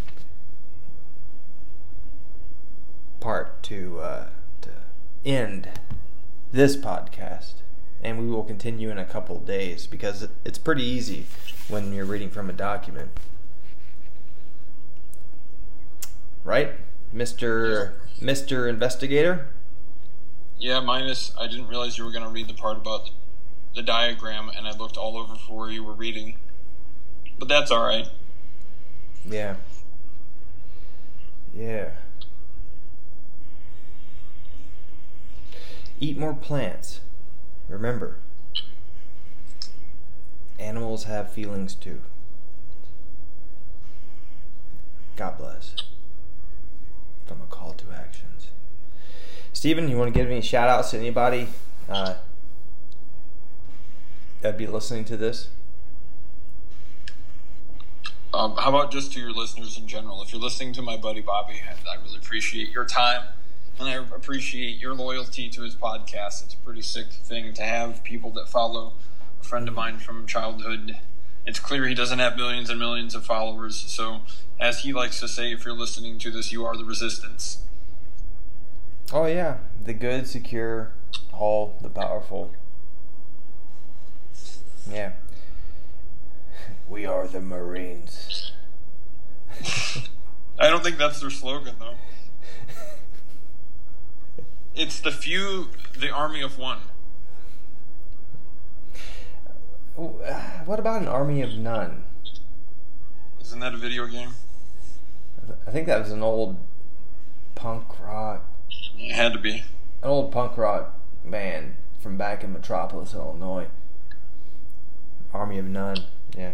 part 3.21 3.63
to 3.63 3.99
uh, 3.99 4.29
to 4.61 4.69
end 5.23 5.69
this 6.51 6.75
podcast, 6.75 7.53
and 8.01 8.19
we 8.19 8.27
will 8.27 8.43
continue 8.43 8.89
in 8.89 8.97
a 8.97 9.05
couple 9.05 9.39
days 9.39 9.87
because 9.87 10.27
it's 10.43 10.57
pretty 10.57 10.83
easy 10.83 11.25
when 11.67 11.93
you're 11.93 12.05
reading 12.05 12.29
from 12.29 12.49
a 12.49 12.53
document, 12.53 13.09
right, 16.43 16.71
Mister 17.13 17.93
Mister 18.19 18.67
Investigator? 18.67 19.47
Yeah, 20.57 20.79
minus 20.79 21.33
I 21.39 21.47
didn't 21.47 21.67
realize 21.67 21.97
you 21.97 22.05
were 22.05 22.11
going 22.11 22.23
to 22.23 22.29
read 22.29 22.47
the 22.47 22.53
part 22.53 22.77
about 22.77 23.05
the, 23.05 23.11
the 23.75 23.81
diagram, 23.81 24.49
and 24.55 24.67
I 24.67 24.77
looked 24.77 24.97
all 24.97 25.17
over 25.17 25.35
for 25.35 25.57
where 25.57 25.71
you 25.71 25.83
were 25.83 25.93
reading. 25.93 26.37
But 27.39 27.47
that's 27.47 27.71
all 27.71 27.83
right. 27.83 28.07
Yeah. 29.27 29.55
Yeah. 31.55 31.91
Eat 35.99 36.17
more 36.17 36.35
plants. 36.35 36.99
Remember, 37.71 38.17
animals 40.59 41.05
have 41.05 41.31
feelings 41.31 41.73
too. 41.73 42.01
God 45.15 45.37
bless. 45.37 45.75
From 47.25 47.41
a 47.41 47.45
call 47.45 47.73
to 47.73 47.85
actions. 47.93 48.49
Steven, 49.53 49.89
you 49.89 49.97
want 49.97 50.13
to 50.13 50.19
give 50.19 50.29
any 50.29 50.41
shout 50.41 50.67
outs 50.67 50.91
to 50.91 50.97
anybody 50.97 51.47
uh, 51.87 52.15
that'd 54.41 54.57
be 54.57 54.67
listening 54.67 55.05
to 55.05 55.15
this? 55.15 55.47
Um, 58.33 58.55
how 58.57 58.69
about 58.69 58.91
just 58.91 59.13
to 59.13 59.19
your 59.19 59.31
listeners 59.31 59.77
in 59.77 59.87
general? 59.87 60.21
If 60.21 60.33
you're 60.33 60.41
listening 60.41 60.73
to 60.73 60.81
my 60.81 60.97
buddy 60.97 61.21
Bobby, 61.21 61.61
I 61.65 61.89
I 61.89 61.95
really 62.01 62.17
appreciate 62.17 62.69
your 62.69 62.85
time, 62.85 63.27
and 63.79 63.89
I 63.89 63.93
appreciate 63.93 64.77
your 64.77 64.93
loyalty 64.93 65.49
to 65.49 65.61
his 65.61 65.75
podcast. 65.75 66.43
It's 66.43 66.53
a 66.53 66.57
pretty 66.57 66.81
sick 66.81 67.07
thing 67.11 67.53
to 67.53 67.63
have 67.63 68.03
people 68.03 68.31
that 68.31 68.47
follow 68.47 68.93
a 69.39 69.43
friend 69.43 69.67
of 69.67 69.73
mine 69.73 69.99
from 69.99 70.27
childhood. 70.27 70.97
It's 71.45 71.59
clear 71.59 71.87
he 71.87 71.95
doesn't 71.95 72.19
have 72.19 72.37
millions 72.37 72.69
and 72.69 72.79
millions 72.79 73.15
of 73.15 73.25
followers, 73.25 73.75
so 73.75 74.21
as 74.59 74.79
he 74.79 74.93
likes 74.93 75.19
to 75.19 75.27
say, 75.27 75.51
if 75.51 75.65
you're 75.65 75.73
listening 75.73 76.19
to 76.19 76.31
this, 76.31 76.51
you 76.51 76.63
are 76.65 76.77
the 76.77 76.85
resistance. 76.85 77.63
Oh 79.11 79.25
yeah, 79.25 79.57
the 79.83 79.93
good, 79.93 80.27
secure, 80.27 80.93
whole, 81.31 81.77
the 81.81 81.89
powerful. 81.89 82.51
Yeah. 84.89 85.13
We 86.87 87.05
are 87.05 87.27
the 87.27 87.41
Marines. 87.41 88.51
I 90.59 90.69
don't 90.69 90.83
think 90.83 90.97
that's 90.97 91.19
their 91.21 91.29
slogan, 91.29 91.75
though. 91.79 91.95
It's 94.73 94.99
the 94.99 95.11
few, 95.11 95.67
the 95.97 96.09
army 96.09 96.41
of 96.41 96.57
one. 96.57 96.79
What 99.95 100.79
about 100.79 101.01
an 101.01 101.07
army 101.07 101.41
of 101.41 101.55
none? 101.55 102.03
Isn't 103.41 103.59
that 103.59 103.73
a 103.73 103.77
video 103.77 104.07
game? 104.07 104.29
I 105.67 105.71
think 105.71 105.87
that 105.87 105.99
was 105.99 106.11
an 106.11 106.23
old 106.23 106.57
punk 107.55 107.99
rock. 107.99 108.45
It 108.97 109.13
had 109.13 109.33
to 109.33 109.39
be. 109.39 109.63
an 110.01 110.09
old 110.09 110.31
punk 110.31 110.57
rock 110.57 110.97
band 111.25 111.75
from 111.99 112.17
back 112.17 112.43
in 112.43 112.53
Metropolis, 112.53 113.13
Illinois. 113.13 113.67
Army 115.33 115.59
of 115.59 115.65
None. 115.65 115.97
Yeah. 116.35 116.53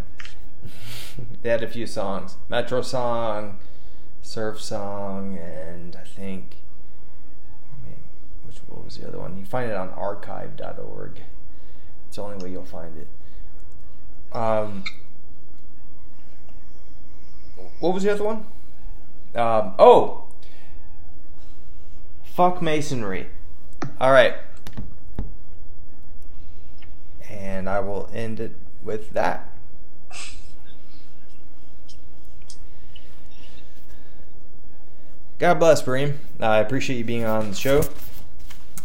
they 1.41 1.49
had 1.49 1.63
a 1.63 1.68
few 1.68 1.88
songs. 1.88 2.38
Metro 2.49 2.82
Song, 2.82 3.59
Surf 4.22 4.59
Song, 4.61 5.38
and 5.38 5.95
I 5.95 6.03
think 6.03 6.57
was 8.88 8.97
the 8.97 9.07
other 9.07 9.19
one? 9.19 9.38
You 9.38 9.45
find 9.45 9.69
it 9.69 9.75
on 9.75 9.89
archive.org. 9.89 11.21
It's 12.07 12.15
the 12.15 12.21
only 12.21 12.43
way 12.43 12.51
you'll 12.51 12.63
find 12.63 12.95
it. 12.97 13.07
Um, 14.31 14.85
what 17.81 17.93
was 17.93 18.03
the 18.03 18.13
other 18.13 18.23
one? 18.23 18.45
Um, 19.35 19.73
oh, 19.77 20.29
fuck 22.23 22.61
masonry. 22.61 23.27
All 23.99 24.11
right, 24.11 24.35
and 27.29 27.69
I 27.69 27.81
will 27.81 28.09
end 28.13 28.39
it 28.39 28.55
with 28.81 29.11
that. 29.11 29.49
God 35.39 35.59
bless, 35.59 35.83
Breem. 35.83 36.15
I 36.39 36.59
appreciate 36.59 36.97
you 36.97 37.03
being 37.03 37.25
on 37.25 37.49
the 37.49 37.55
show. 37.55 37.83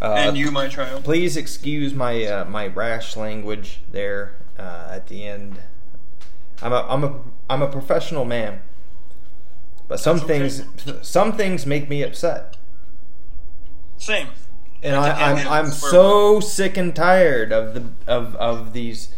Uh, 0.03 0.15
and 0.19 0.37
you, 0.37 0.51
my 0.51 0.67
child. 0.67 1.05
Please 1.05 1.37
excuse 1.37 1.95
my 1.95 2.25
uh, 2.25 2.45
my 2.45 2.67
rash 2.67 3.17
language 3.17 3.83
there 3.93 4.35
uh, 4.59 4.89
at 4.91 5.07
the 5.07 5.25
end. 5.25 5.61
I'm 6.61 6.73
a 6.73 6.85
I'm 6.89 7.05
a 7.05 7.21
I'm 7.49 7.63
a 7.63 7.69
professional 7.69 8.25
man, 8.25 8.63
but 9.87 10.01
some 10.01 10.19
That's 10.19 10.25
okay. 10.29 10.49
things 10.49 11.09
some 11.09 11.33
things 11.35 11.67
make 11.67 11.89
me 11.89 12.03
upset, 12.03 12.57
Same. 13.97 14.27
and 14.83 14.97
I, 14.97 15.31
I'm 15.31 15.49
I'm 15.49 15.67
so 15.71 16.41
sick 16.41 16.77
and 16.77 16.95
tired 16.97 17.53
of 17.53 17.75
the 17.75 17.89
of 18.11 18.35
of 18.37 18.73
these. 18.73 19.15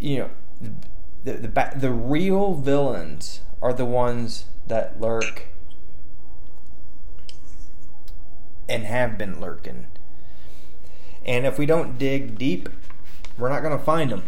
You 0.00 0.18
know, 0.18 0.30
the 1.24 1.32
the 1.34 1.48
ba- 1.48 1.74
the 1.76 1.90
real 1.90 2.54
villains 2.54 3.40
are 3.60 3.74
the 3.74 3.84
ones 3.84 4.46
that 4.66 4.98
lurk 4.98 5.48
and 8.68 8.84
have 8.84 9.18
been 9.18 9.40
lurking. 9.40 9.86
And 11.24 11.46
if 11.46 11.58
we 11.58 11.66
don't 11.66 11.98
dig 11.98 12.38
deep, 12.38 12.68
we're 13.38 13.48
not 13.48 13.62
going 13.62 13.76
to 13.76 13.84
find 13.84 14.10
them. 14.10 14.24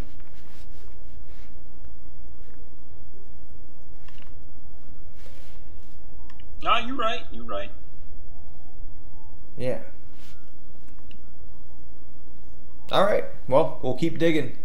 No, 6.62 6.78
you're 6.78 6.96
right. 6.96 7.22
You're 7.30 7.44
right. 7.44 7.70
Yeah. 9.56 9.80
All 12.90 13.04
right. 13.04 13.24
Well, 13.48 13.78
we'll 13.82 13.94
keep 13.94 14.18
digging. 14.18 14.56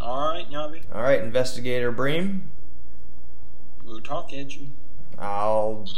All 0.00 0.30
right, 0.30 0.50
Yavi. 0.50 0.82
All 0.92 1.02
right, 1.02 1.22
Investigator 1.22 1.92
Breem. 1.92 2.42
We'll 3.84 4.00
talk 4.00 4.32
at 4.32 4.56
you. 4.56 4.68
I'll 5.18 5.88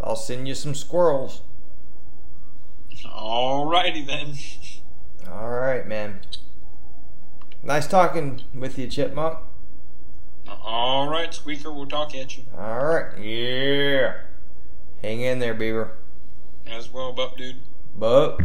I'll 0.00 0.16
send 0.16 0.46
you 0.46 0.54
some 0.54 0.74
squirrels. 0.74 1.42
All 3.06 3.66
righty 3.66 4.02
then. 4.02 4.34
All 5.30 5.50
right, 5.50 5.86
man. 5.86 6.20
Nice 7.62 7.86
talking 7.86 8.42
with 8.54 8.78
you, 8.78 8.86
Chipmunk. 8.86 9.38
All 10.48 11.08
right, 11.08 11.32
Squeaker. 11.32 11.72
We'll 11.72 11.86
talk 11.86 12.14
at 12.14 12.36
you 12.36 12.44
All 12.56 12.84
right. 12.84 13.18
Yeah. 13.18 14.14
Hang 15.02 15.20
in 15.20 15.38
there, 15.38 15.54
Beaver. 15.54 15.92
as 16.66 16.92
well, 16.92 17.12
Bup 17.12 17.36
Dude. 17.36 17.56
But 17.96 18.38